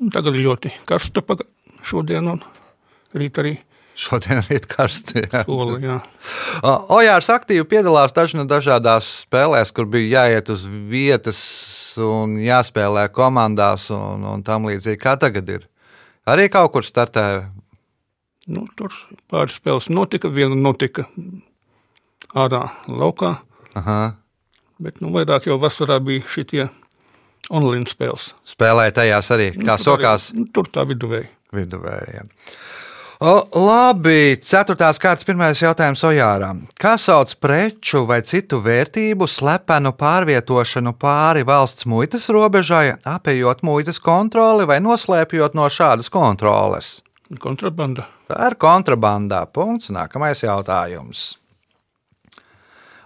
Tagad 0.09 0.39
ir 0.41 0.47
ļoti 0.49 0.73
karsta 0.89 1.21
paga- 1.21 1.45
šodien 1.85 2.33
un 2.33 2.41
rīt 3.13 3.37
arī 3.37 3.59
Šodien 4.01 4.41
ir 4.49 4.65
karsts. 4.71 5.13
jā. 5.21 5.43
soli. 5.45 5.81
Jā. 5.85 5.99
Ojārs 6.97 7.29
aktīvi 7.35 7.67
piedalās 7.69 8.15
dažna 8.17 8.47
dažādās 8.49 9.09
spēlēs, 9.27 9.73
kur 9.77 9.89
bija 9.93 10.23
jāiet 10.23 10.49
uz 10.55 10.65
vietas 10.65 11.41
un 12.01 12.39
jāspēlē 12.41 13.09
komandās 13.13 13.91
un, 13.93 14.25
un 14.25 14.45
tam 14.47 14.69
līdzīgi. 14.71 15.01
Kā 15.03 15.17
tagad 15.21 15.51
ir? 15.53 15.67
Arī 16.31 16.49
kaut 16.53 16.73
kur 16.73 16.87
startēja. 16.87 17.49
Nu, 18.51 18.65
tur 18.79 18.95
pāris 19.31 19.59
spēles 19.61 19.91
notika, 19.93 20.31
viena 20.33 20.57
notika 20.57 21.05
ārā 22.35 22.65
laukā, 22.89 23.35
Aha. 23.79 24.01
bet 24.83 25.01
nu, 25.05 25.13
vairāk 25.15 25.47
jau 25.51 25.59
vasarā 25.61 26.01
bija 26.03 26.25
šitie 26.31 26.65
online 27.51 27.87
spēles. 27.91 28.31
Spēlēja 28.49 28.97
tajās 29.03 29.31
arī, 29.37 29.51
kā 29.61 29.77
Nu, 29.77 29.83
sokās 29.83 30.31
Arī, 30.33 30.41
nu, 30.41 30.49
tur 30.55 30.71
tā 30.73 30.87
viduvēji. 30.89 31.29
viduvējiem. 31.57 32.31
O, 33.21 33.33
labi, 33.53 34.39
ceturtās 34.41 34.97
kārtas 34.97 35.27
pirmais 35.29 35.61
jautājums 35.61 36.01
Ojāram. 36.09 36.63
Kā 36.81 36.95
sauc 36.97 37.35
preču 37.37 38.07
vai 38.09 38.23
citu 38.25 38.63
vērtību 38.65 39.27
slepenu 39.29 39.93
pārvietošanu 39.93 40.95
pāri 40.97 41.45
valsts 41.45 41.85
muitas 41.85 42.31
robežai, 42.33 42.95
apējot 43.05 43.61
muitas 43.69 44.01
kontroli 44.01 44.65
vai 44.65 44.79
noslēpjot 44.81 45.59
no 45.59 45.69
šādas 45.69 46.09
kontroles? 46.09 46.89
Kontrabanda. 47.45 48.09
Tā 48.25 48.41
ir 48.49 48.57
kontrabandā. 48.57 49.43
Punkts. 49.53 49.93
Nākamais 49.93 50.41
jautājums. 50.41 51.35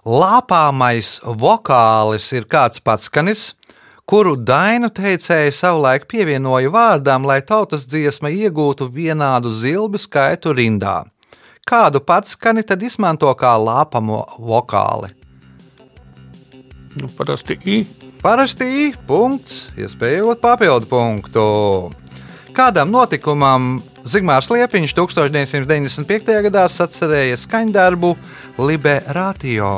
Lāpāmais 0.07 1.17
vokālis 1.27 2.31
ir 2.39 2.47
kāds 2.47 2.79
patskanis, 2.79 3.49
kuru 4.09 4.37
dainu 4.37 4.91
teicēji 4.93 5.55
savulaik 5.57 6.07
pievienoja 6.11 6.71
vārdam, 6.73 7.27
lai 7.29 7.41
tautas 7.43 7.87
dziesma 7.89 8.31
iegūtu 8.33 8.89
vienādu 8.93 9.53
zilbu 9.53 10.01
skaitu 10.01 10.53
rindā. 10.57 11.03
Kādu 11.65 12.03
patskani 12.05 12.65
tad 12.67 12.83
izmanto 12.85 13.31
kā 13.41 13.55
lāpamo 13.57 14.21
vokāli? 14.37 15.15
Nu, 16.95 17.09
parasti 17.17 17.57
I. 17.65 17.79
Parasti 18.23 18.69
I 18.85 18.85
punkts, 19.09 19.71
iespējot 19.81 20.41
papildu 20.45 20.89
punktu. 20.89 21.47
Kādam 22.55 22.93
notikumam 22.95 23.81
Zigmārs 24.07 24.51
Liepiņš 24.53 24.93
1995. 24.95 26.39
gadā 26.47 26.69
sacerēja 26.71 27.41
skaņdarbu 27.41 28.13
Liberātio. 28.61 29.73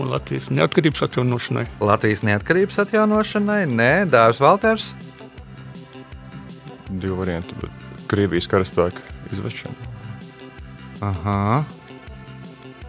Un 0.00 0.10
Latvijas 0.14 0.48
neatkarības 0.50 1.04
atjaunošanai. 1.06 1.66
Latvijas 1.80 2.24
neatkarības 2.26 2.80
atjaunošanai, 2.84 3.60
nē, 3.70 3.92
Dārzs 4.10 4.40
Valters. 4.42 4.90
Divi 6.90 7.14
varianti, 7.14 7.54
bet 7.60 8.06
Krievijas 8.10 8.48
karaspēka 8.50 9.04
izvešana. 9.32 9.90
Aha. 11.00 11.64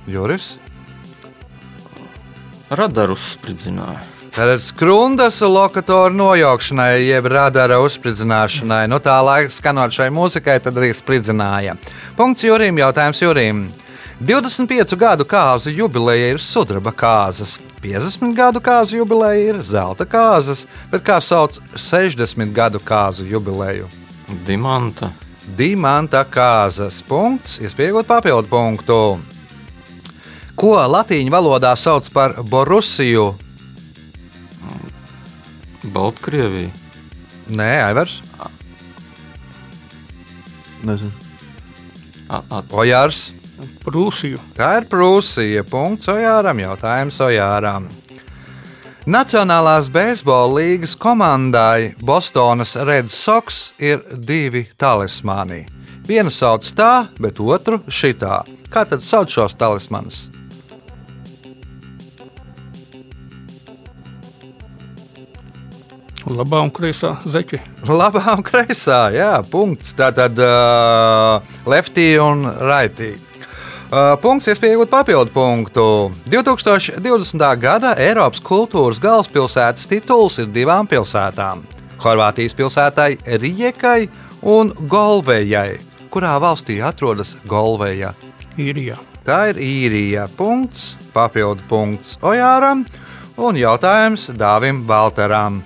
Juris. 0.10 0.56
Radaru 2.72 3.16
spridzināja. 3.20 4.02
Tātad 4.32 4.62
skrundas 4.64 5.42
lokatoru 5.44 6.16
nojaukšanai, 6.16 7.04
jeb 7.04 7.26
radara 7.28 7.82
uzspridzināšanai. 7.84 8.86
Nu, 8.88 9.02
tā 9.04 9.18
laika 9.20 9.52
skanot 9.52 9.92
šai 9.92 10.08
mūzikai, 10.16 10.56
tad 10.64 10.80
arī 10.80 10.94
spridzināja. 10.96 11.76
Punkts 12.16 12.46
Jurim, 12.48 12.80
jautājums 12.80 13.20
Jurim. 13.20 13.66
25 14.22 14.94
gadu 15.02 15.26
kāzu 15.26 15.72
jubileja 15.74 16.36
ir 16.36 16.40
sudraba 16.42 16.92
kāzas, 16.94 17.56
50 17.82 18.36
gadu 18.38 18.62
kāzu 18.62 19.00
jubileja 19.00 19.56
ir 19.56 19.64
zelta 19.66 20.06
kāzas, 20.06 20.68
bet 20.92 21.02
kā 21.08 21.18
sauc 21.26 21.58
60 21.74 22.54
gadu 22.54 22.78
kāzu 22.86 23.26
jubileju? 23.26 23.90
Dimanta. 24.46 25.10
Dimanta 25.58 26.22
kāzas. 26.30 27.02
Punkts, 27.02 27.58
iespējot 27.66 28.06
papildu 28.06 28.46
punktu. 28.52 29.00
Ko 30.54 30.76
latīņu 30.78 31.34
valodā 31.34 31.74
sauc 31.74 32.06
par 32.14 32.38
Borusiju? 32.46 33.32
Baltkrievija. 35.82 36.70
Nē, 37.50 37.72
Aivars, 37.90 38.22
Nezinu. 40.86 41.12
Ojārs. 42.72 43.41
Prūsiju. 43.86 44.40
Tā 44.58 44.78
ir 44.82 44.88
Prūsija. 44.92 45.66
Punkts 45.68 46.10
Ojāram. 46.12 46.62
Jautājums 46.62 47.20
Ojāram. 47.24 47.90
Nacionālās 49.10 49.88
beisbola 49.90 50.60
līgas 50.60 50.92
komandai 50.94 51.96
Bostonas 52.06 52.76
Red 52.86 53.10
Sox 53.10 53.72
ir 53.82 54.04
divi 54.14 54.68
talismani. 54.78 55.64
Vienu 56.06 56.30
sauc 56.30 56.68
tā, 56.78 57.08
bet 57.18 57.42
otru 57.42 57.80
šitā. 57.90 58.44
Kā 58.70 58.86
tad 58.86 59.02
sauc 59.02 59.34
šos 59.34 59.58
talismanus? 59.58 60.28
Labā 66.30 66.62
un 66.62 66.70
kreisā 66.70 67.16
zeķe. 67.26 67.58
Labā 67.90 68.38
un 68.38 68.46
kreisā, 68.46 69.08
jā, 69.18 69.34
punkts. 69.50 69.96
Tātad 69.98 70.38
uh, 70.38 71.42
lefty 71.66 72.14
un 72.22 72.46
righty. 72.62 73.16
Uh, 73.18 73.31
punkts, 73.92 74.48
iespējot 74.48 74.90
papildu 74.90 75.32
punktu. 75.34 75.84
2020. 76.32 77.44
gada 77.60 77.92
Eiropas 78.00 78.40
kultūras 78.44 79.02
galvaspilsētas 79.04 79.88
tituls 79.92 80.40
ir 80.40 80.48
divām 80.48 80.88
pilsētām- 80.88 81.66
Horvātijas 82.04 82.56
pilsētai 82.56 83.18
Rijekai 83.42 84.10
un 84.42 84.72
Golvējai. 84.72 85.80
Kurā 86.10 86.40
valstī 86.40 86.80
atrodas 86.84 87.36
Golvēja? 87.48 88.14
Īrijā. 88.58 88.98
Tā 89.26 89.50
ir 89.50 89.56
īrija. 89.56 90.28
Punkts, 90.38 90.98
papildu 91.14 91.62
punkts 91.68 92.18
Ojāram 92.22 92.86
un 93.38 93.56
jautājums 93.56 94.30
Dāvim 94.34 94.84
Baltaram. 94.88 95.62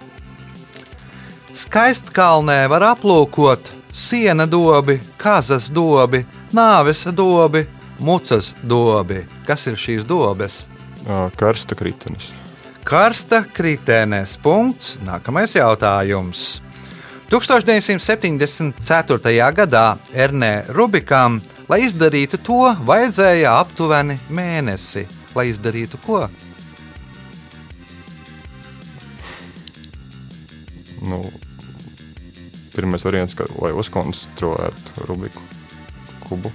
Skaistkalnē 1.53 2.67
var 2.69 2.81
aplūkot 2.81 3.59
siena 3.93 4.45
dobi, 4.45 4.99
kazas 5.17 5.69
dobi, 5.69 6.25
nāves 6.51 7.05
dobi, 7.15 7.65
mucas 7.99 8.55
dobi. 8.63 9.25
Kas 9.47 9.67
ir 9.67 9.75
šīs 9.79 10.05
dobes? 10.07 10.67
Karsta 11.37 11.75
kritenis. 11.77 12.31
Karsta 12.85 13.43
kritenes. 13.53 14.37
Punkts. 14.41 14.99
Nākamais 15.05 15.55
jautājums. 15.55 16.61
1974. 17.29 19.53
gadā 19.57 19.97
Ernē 20.13 20.65
Rubikam, 20.69 21.41
lai 21.69 21.79
izdarītu 21.87 22.37
to, 22.37 22.75
vajadzēja 22.85 23.59
aptuveni 23.59 24.17
mēnesi. 24.29 25.07
Lai 25.35 25.49
izdarītu 25.49 25.97
ko? 26.05 26.29
Nu, 31.05 31.21
pirmais 32.75 33.03
variants, 33.05 33.33
ka, 33.37 33.45
lai 33.61 33.71
uzkonstruētu 33.77 34.89
Rubiku 35.09 35.41
kubu. 36.25 36.51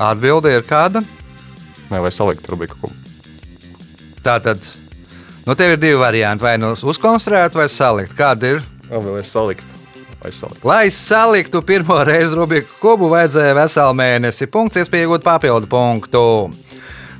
Atbilde 0.00 0.54
ir 0.56 0.64
kāda? 0.64 1.02
Nē, 1.90 1.98
lai 2.00 2.12
saliktu 2.14 2.54
Rubiku 2.54 2.78
kubu. 2.80 2.94
Tā 4.24 4.38
tad, 4.40 4.62
nu, 5.44 5.56
tev 5.56 5.74
ir 5.74 5.80
divi 5.80 5.98
varianti. 6.00 6.44
Vai 6.44 6.54
nu 6.60 6.72
uzkonstruēt, 6.72 7.56
vai 7.56 7.68
salikt. 7.72 8.16
Kāda 8.16 8.54
ir? 8.54 8.64
Labi, 8.88 9.12
lai 9.18 9.24
saliktu. 9.26 9.76
Lai 10.22 10.32
saliktu. 10.32 10.68
Lai 10.68 10.86
saliktu 10.94 11.62
pirmo 11.66 11.98
reizi 12.06 12.38
Rubiku 12.38 12.80
kubu, 12.80 13.10
vajadzēja 13.12 13.56
veselu 13.58 13.96
mēnesi. 14.00 14.48
Punkts, 14.48 14.80
iespēja 14.80 15.08
iegūt 15.08 15.26
papildu 15.26 15.68
punktu. 15.68 16.24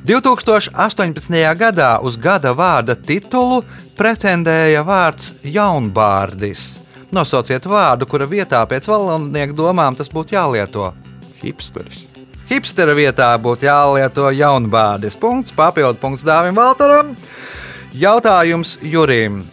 2018. 0.08 1.40
gadā 1.60 1.90
uz 2.00 2.16
gada 2.16 2.54
vārda 2.56 2.96
titulu 2.96 3.60
pretendēja 3.98 4.80
vārds 4.88 5.34
jaunbārdis. 5.44 6.70
Nosauciet 7.12 7.66
vārdu, 7.68 8.08
kura 8.08 8.28
vietā 8.30 8.62
pēc 8.70 8.88
valodnieku 8.88 9.58
domām 9.58 9.98
tas 9.98 10.08
būtu 10.08 10.38
jālieto. 10.38 10.92
Hipsteris. 11.42 12.09
Hipstera 12.50 12.96
vietā 12.98 13.28
būtu 13.38 13.68
jālieto 13.68 14.26
jaunbārdis. 14.34 15.14
Punkts, 15.22 15.52
papildu 15.54 16.00
punkts 16.02 16.24
Dāvim 16.26 16.56
Valtaram. 16.58 17.12
Jautājums 17.94 18.72
Jurim. 18.82 19.44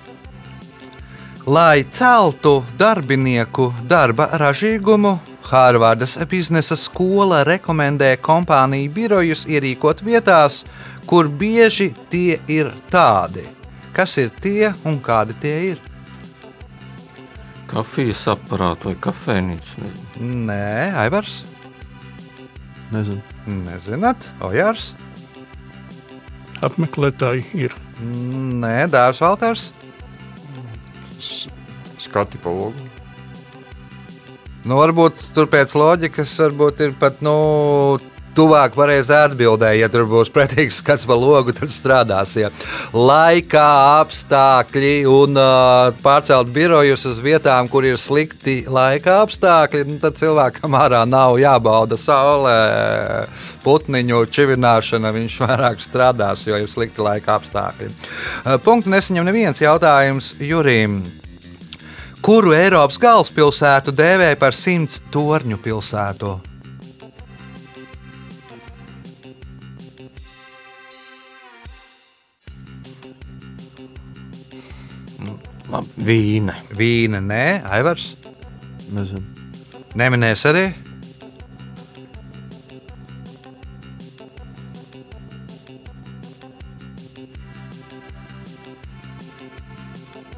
Lai 1.46 1.86
celtu 1.94 2.64
darbinieku 2.80 3.70
darba 3.88 4.26
ražīgumu, 4.42 5.12
Hārvardas 5.48 6.18
biznesa 6.28 6.76
skola 6.76 7.44
rekomendē 7.48 8.16
kompāniju 8.20 8.90
birojus 8.96 9.46
ierīkot 9.46 10.02
vietās, 10.04 10.64
kur 11.06 11.30
bieži 11.30 11.92
tie 12.10 12.40
ir 12.50 12.72
tādi. 12.90 13.46
Kas 13.94 14.18
ir 14.18 14.34
tie 14.42 14.74
un 14.90 14.98
kādi 15.06 15.38
tie 15.40 15.54
ir? 15.70 15.84
Kafijas 17.70 18.26
aparāts 18.34 18.90
vai 18.90 18.96
kafejnīca. 19.06 19.94
Nē, 20.18 20.98
Aivars. 21.06 21.44
Nezinu. 22.94 23.22
Nezināt, 23.48 24.30
Ojārs. 24.44 24.92
Apmeklētāji 26.66 27.46
ir. 27.68 27.76
Nē, 28.02 28.88
Dārzs 28.92 29.22
Valters. 29.22 29.70
Skati 32.02 32.40
pa 32.42 32.54
logu. 32.54 32.88
Nu, 34.68 34.76
varbūt 34.80 35.22
tur 35.36 35.48
pēc 35.52 35.76
loģikas 35.78 36.34
varbūt 36.42 36.82
ir 36.88 36.96
pat 37.00 37.22
nu, 37.24 37.36
tuvāk 38.38 38.76
pareizai 38.78 39.24
atbildēji. 39.28 39.82
Ja 39.82 39.90
tur 39.92 40.06
būs 40.10 40.32
pretīgs 40.34 40.80
skats 40.82 41.08
pa 41.10 41.18
logu, 41.18 41.56
tad 41.58 41.74
strādās. 41.74 42.36
Ja. 42.38 42.52
Laika 42.94 43.66
apstākļi 44.04 44.94
un 45.10 45.40
uh, 45.42 45.90
pārcelt 46.04 46.52
birojus 46.54 47.08
uz 47.10 47.22
vietām, 47.24 47.70
kur 47.72 47.88
ir 47.88 48.00
slikti 48.02 48.60
laika 48.70 49.22
apstākļi, 49.26 49.86
nu, 49.90 50.00
tad 50.04 50.20
cilvēkam 50.20 50.78
ārā 50.78 51.04
nav 51.10 51.38
jābauda 51.42 52.00
saulē. 52.00 52.58
Putniņu 53.66 54.24
čivināšana 54.32 55.12
viņš 55.16 55.40
vairāk 55.44 55.82
strādās, 55.84 56.46
jo 56.48 56.60
ir 56.62 56.70
slikti 56.72 57.04
laika 57.04 57.40
apstākļi. 57.40 57.92
Uh, 57.92 58.58
punktu 58.64 58.94
nesaņem 58.94 59.28
neviens 59.28 59.64
jautājums 59.64 60.36
Jurim. 60.40 61.02
Kuru 62.28 62.52
Eiropas 62.58 62.98
galvaspilsētu 63.00 63.94
dēvē 63.96 64.34
par 64.42 64.56
simts 64.58 65.00
torņu 65.14 65.62
pilsētu? 65.64 66.38
Labi, 75.68 76.04
vīne. 76.08 76.56
Vīna, 76.80 77.20
nē, 77.20 77.46
Aivars. 77.76 78.14
Nezinu. 78.96 79.24
Neminēs 79.98 80.46
arī. 80.48 80.68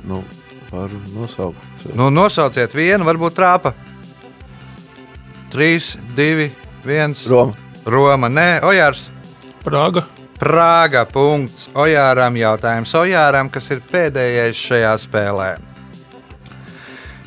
Nu, 0.10 0.24
var 0.72 0.90
nosaukt. 1.14 1.90
Nu, 1.94 2.10
nosauciet 2.10 2.74
vienu, 2.74 3.06
varbūt 3.06 3.38
trāpa. 3.38 3.76
3, 5.54 5.98
2, 6.18 6.50
1. 6.86 7.20
Roma. 7.30 7.54
Roma, 7.86 8.30
nē, 8.34 8.48
Ojārs. 8.66 9.10
Prāga. 9.62 10.08
Prāga. 10.40 11.04
Punkts 11.04 11.68
Ojāram. 11.76 12.38
Jautājums 12.40 12.94
Ojāram, 12.96 13.50
kas 13.52 13.68
ir 13.76 13.82
pēdējais 13.92 14.56
šajā 14.56 14.94
spēlē. 15.04 15.50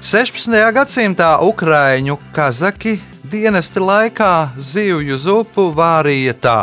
16. 0.01 0.57
gadsimtā 0.73 1.35
Ukrāņu 1.45 2.17
kazaki 2.33 2.97
dienesta 3.29 3.83
laikā 3.85 4.33
zivju 4.57 5.19
zupu 5.21 5.69
vārīja 5.77 6.33
tā: 6.41 6.61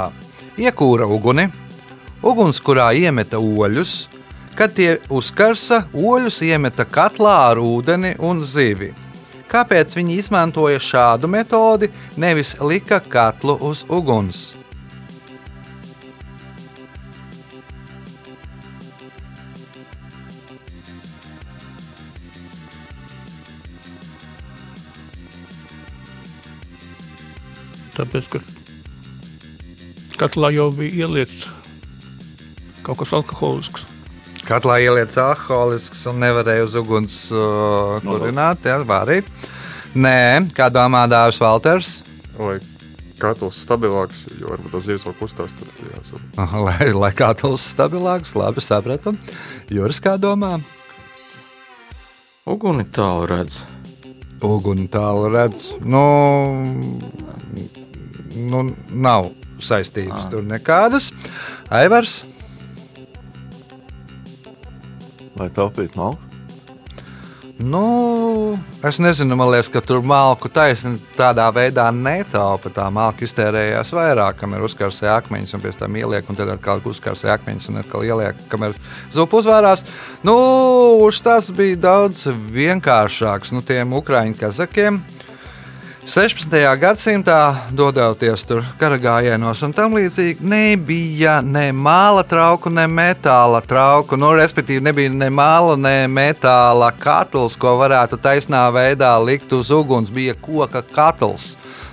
iekūra 0.57 1.05
uguni, 1.05 1.45
ugunskurā 2.25 2.89
iemeta 2.97 3.37
oļus, 3.37 4.09
kad 4.57 4.73
tie 4.73 4.97
uzkarsa, 5.09 5.83
oļus 5.93 6.41
iemeta 6.49 6.83
katlā 6.83 7.35
ar 7.51 7.61
ūdeni 7.61 8.15
un 8.19 8.41
zivi. 8.41 8.89
Kāpēc 9.49 9.93
viņi 9.95 10.17
izmantoja 10.17 10.81
šādu 10.81 11.29
metodi, 11.29 11.93
nevis 12.17 12.57
lika 12.61 12.99
katlu 12.99 13.55
uz 13.69 13.85
uguns? 13.87 14.58
Tāpēc, 27.99 28.31
ka 28.31 28.39
katlā 30.19 30.53
jau 30.55 30.69
bija 30.75 31.05
ieliets 31.05 31.45
kaut 32.85 33.01
kas 33.01 33.13
alkoholisks. 33.19 33.85
Katlā 34.47 34.79
ieliec 34.81 35.13
alkoholisks 35.19 36.07
un 36.09 36.23
nevarēja 36.23 36.65
uz 36.69 36.79
uguns 36.79 37.19
uh, 37.35 37.99
kurināt, 38.05 38.63
jā, 38.65 38.79
varēja. 38.87 39.27
Nē, 39.99 40.49
kā 40.55 40.69
domā 40.73 41.03
Dārzs 41.11 41.41
Valters? 41.41 41.95
Lai 42.39 42.59
katls 43.19 43.59
stabilāks, 43.65 44.23
jo 44.39 44.51
varbūt 44.53 44.73
tas 44.77 44.85
zivs 44.87 45.05
vēl 45.07 45.15
kustās. 45.19 45.55
Tad, 45.59 45.81
jā, 45.83 46.19
Aha, 46.39 46.61
Lai, 46.65 46.91
lai 46.95 47.11
katls 47.17 47.65
stabilāks, 47.73 48.35
labi 48.39 48.63
sapratu. 48.63 49.15
Juris, 49.73 49.99
kā 50.03 50.15
domā? 50.21 50.55
Uguni 52.49 52.87
tālu 52.95 53.27
redz. 53.29 53.59
Uguni 54.45 54.87
tālu 54.89 55.27
redz. 55.33 55.69
Nu, 55.83 56.05
nu 58.39 58.69
nav 58.89 59.31
saistības 59.63 60.29
tur 60.31 60.45
nekādas. 60.47 61.11
Aivars, 61.69 62.21
Lai 65.39 65.47
taupītu 65.55 65.95
malku. 65.95 66.19
nu, 67.59 68.59
es 68.83 68.97
nezinu, 68.99 69.35
man 69.39 69.51
liekas, 69.53 69.69
ka 69.71 69.81
tur 69.83 70.01
malku 70.03 70.49
taisni 70.51 70.97
tādā 71.15 71.45
veidā 71.55 71.85
netaupa. 71.95 72.71
Tā 72.75 72.89
malka 72.91 73.23
iztērējās 73.23 73.93
vairāk, 73.95 74.41
kamēr 74.41 74.65
uzkarsēja 74.67 75.15
akmeņus 75.21 75.55
un 75.55 75.63
pēc 75.63 75.79
tam 75.79 75.95
ieliek, 75.95 76.27
un 76.27 76.39
tad 76.39 76.51
atkal 76.51 76.83
uzkarsēja 76.83 77.37
akmeņus 77.37 77.69
un 77.71 77.79
atkal 77.83 78.03
ieliek, 78.07 78.43
kamēr 78.51 78.75
zupa 79.15 79.39
uzvārās. 79.39 79.85
Nu, 80.27 80.35
tas 81.23 81.51
bija 81.55 81.79
daudz 81.87 82.27
vienkāršāks 82.51 83.55
nu, 83.55 83.63
tiem 83.63 83.95
ukrāņu 83.95 84.39
kazakiem. 84.39 84.99
16. 86.09 86.49
gadsimtā, 86.81 87.69
dodoties 87.69 88.41
tur 88.49 88.63
karagājienos 88.81 89.59
un 89.61 89.73
tam 89.77 89.93
līdzīgi, 89.93 90.41
nebija 90.41 91.35
ne 91.45 91.67
māla 91.69 92.23
trauku, 92.25 92.71
ne 92.73 92.87
metāla 92.89 93.59
trauku. 93.61 94.17
Nu, 94.17 94.31
respektīvi, 94.33 94.81
nebija 94.87 95.11
ne 95.13 95.27
māla, 95.29 95.75
ne 95.77 96.07
metāla 96.09 96.87
katls, 96.97 97.53
ko 97.61 97.75
varētu 97.77 98.17
taisnā 98.23 98.63
veidā 98.73 99.11
likt 99.21 99.53
uz 99.53 99.69
uguns. 99.69 100.09
Bija 100.09 100.33
koka 100.33 100.81
katls. 100.81 101.51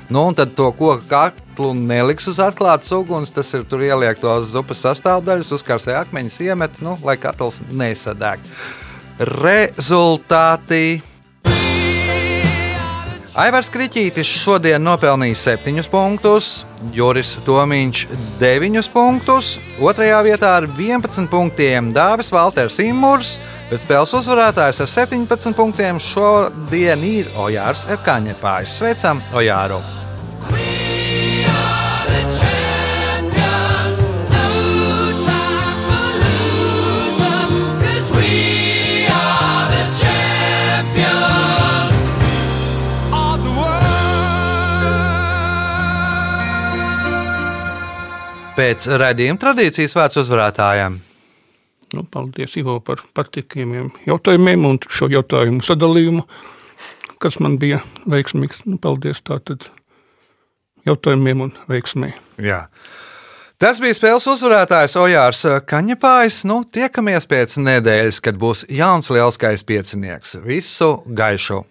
Nu, 0.09 0.23
un 0.31 0.39
tad 0.39 0.55
to 0.57 0.71
koku 0.73 1.05
katlu 1.11 1.75
neliks 1.77 2.31
uz 2.33 2.41
atklātas 2.41 2.95
uguns. 2.97 3.35
Tas 3.37 3.53
ir 3.53 3.67
tur 3.69 3.85
ieliek 3.85 4.17
to 4.23 4.33
zupas 4.49 4.81
sastāvdaļas, 4.87 5.51
uzkarsē 5.59 5.99
akmeņus, 6.01 6.39
iemet, 6.47 6.81
nu, 6.81 6.97
lai 7.05 7.19
katls 7.21 7.61
nesadeg. 7.69 8.41
Rezultāti. 9.21 11.03
Aivars 13.37 13.69
Kriņķītis 13.69 14.31
šodien 14.41 14.81
nopelnīja 14.81 15.37
7 15.37 15.91
punktus, 15.93 16.63
Juris 16.97 17.35
Tomiņš 17.45 18.07
9 18.41 18.89
punktus, 18.95 19.51
2. 19.77 20.07
vietā 20.25 20.55
ar 20.63 20.69
11 20.71 21.29
punktiem 21.29 21.91
Dāvis 21.93 22.33
Valters 22.33 22.81
Imūrs, 22.81 23.35
bet 23.69 23.85
spēles 23.85 24.17
uzvarētājs 24.17 24.81
ar 24.87 24.95
17 24.95 25.53
punktiem 25.61 26.01
šodien 26.01 27.05
ir 27.05 27.29
Ojārs 27.37 27.85
Kaņepājs. 28.09 28.81
Sveicam 28.81 29.21
Ojāru! 29.37 29.85
Pēc 48.57 48.87
raidījuma 48.89 49.37
tradīcijas 49.37 49.93
vārds 49.93 50.17
uzvarētājiem. 50.23 50.95
Nu, 51.93 52.05
paldies, 52.09 52.55
Ivo, 52.57 52.79
par 52.81 53.03
patīkamiem 53.17 53.91
jautājumiem 54.09 54.65
un 54.65 54.79
šo 54.89 55.11
jautājumu 55.13 55.61
sadalījumu, 55.67 56.25
kas 57.21 57.37
man 57.45 57.59
bija 57.61 57.83
veiksmīgs. 58.09 58.65
Nu, 58.65 58.79
paldies 58.81 59.21
tātad 59.27 59.69
jautājumiem 60.89 61.45
un 61.47 61.53
veiksmē. 61.69 62.15
Jā. 62.41 62.65
Tas 63.61 63.77
bija 63.81 63.97
spēles 63.97 64.25
uzvarētājs 64.33 64.97
Ojārs 65.01 65.45
Kaņepājs. 65.69 66.43
Nu, 66.49 66.63
tiekamies 66.65 67.29
pēc 67.29 67.59
nedēļas, 67.61 68.25
kad 68.25 68.41
būs 68.41 68.65
jauns 68.73 69.13
lielskais 69.13 69.69
piecinieks. 69.69 70.39
Visu 70.49 70.95
gaišu! 71.07 71.67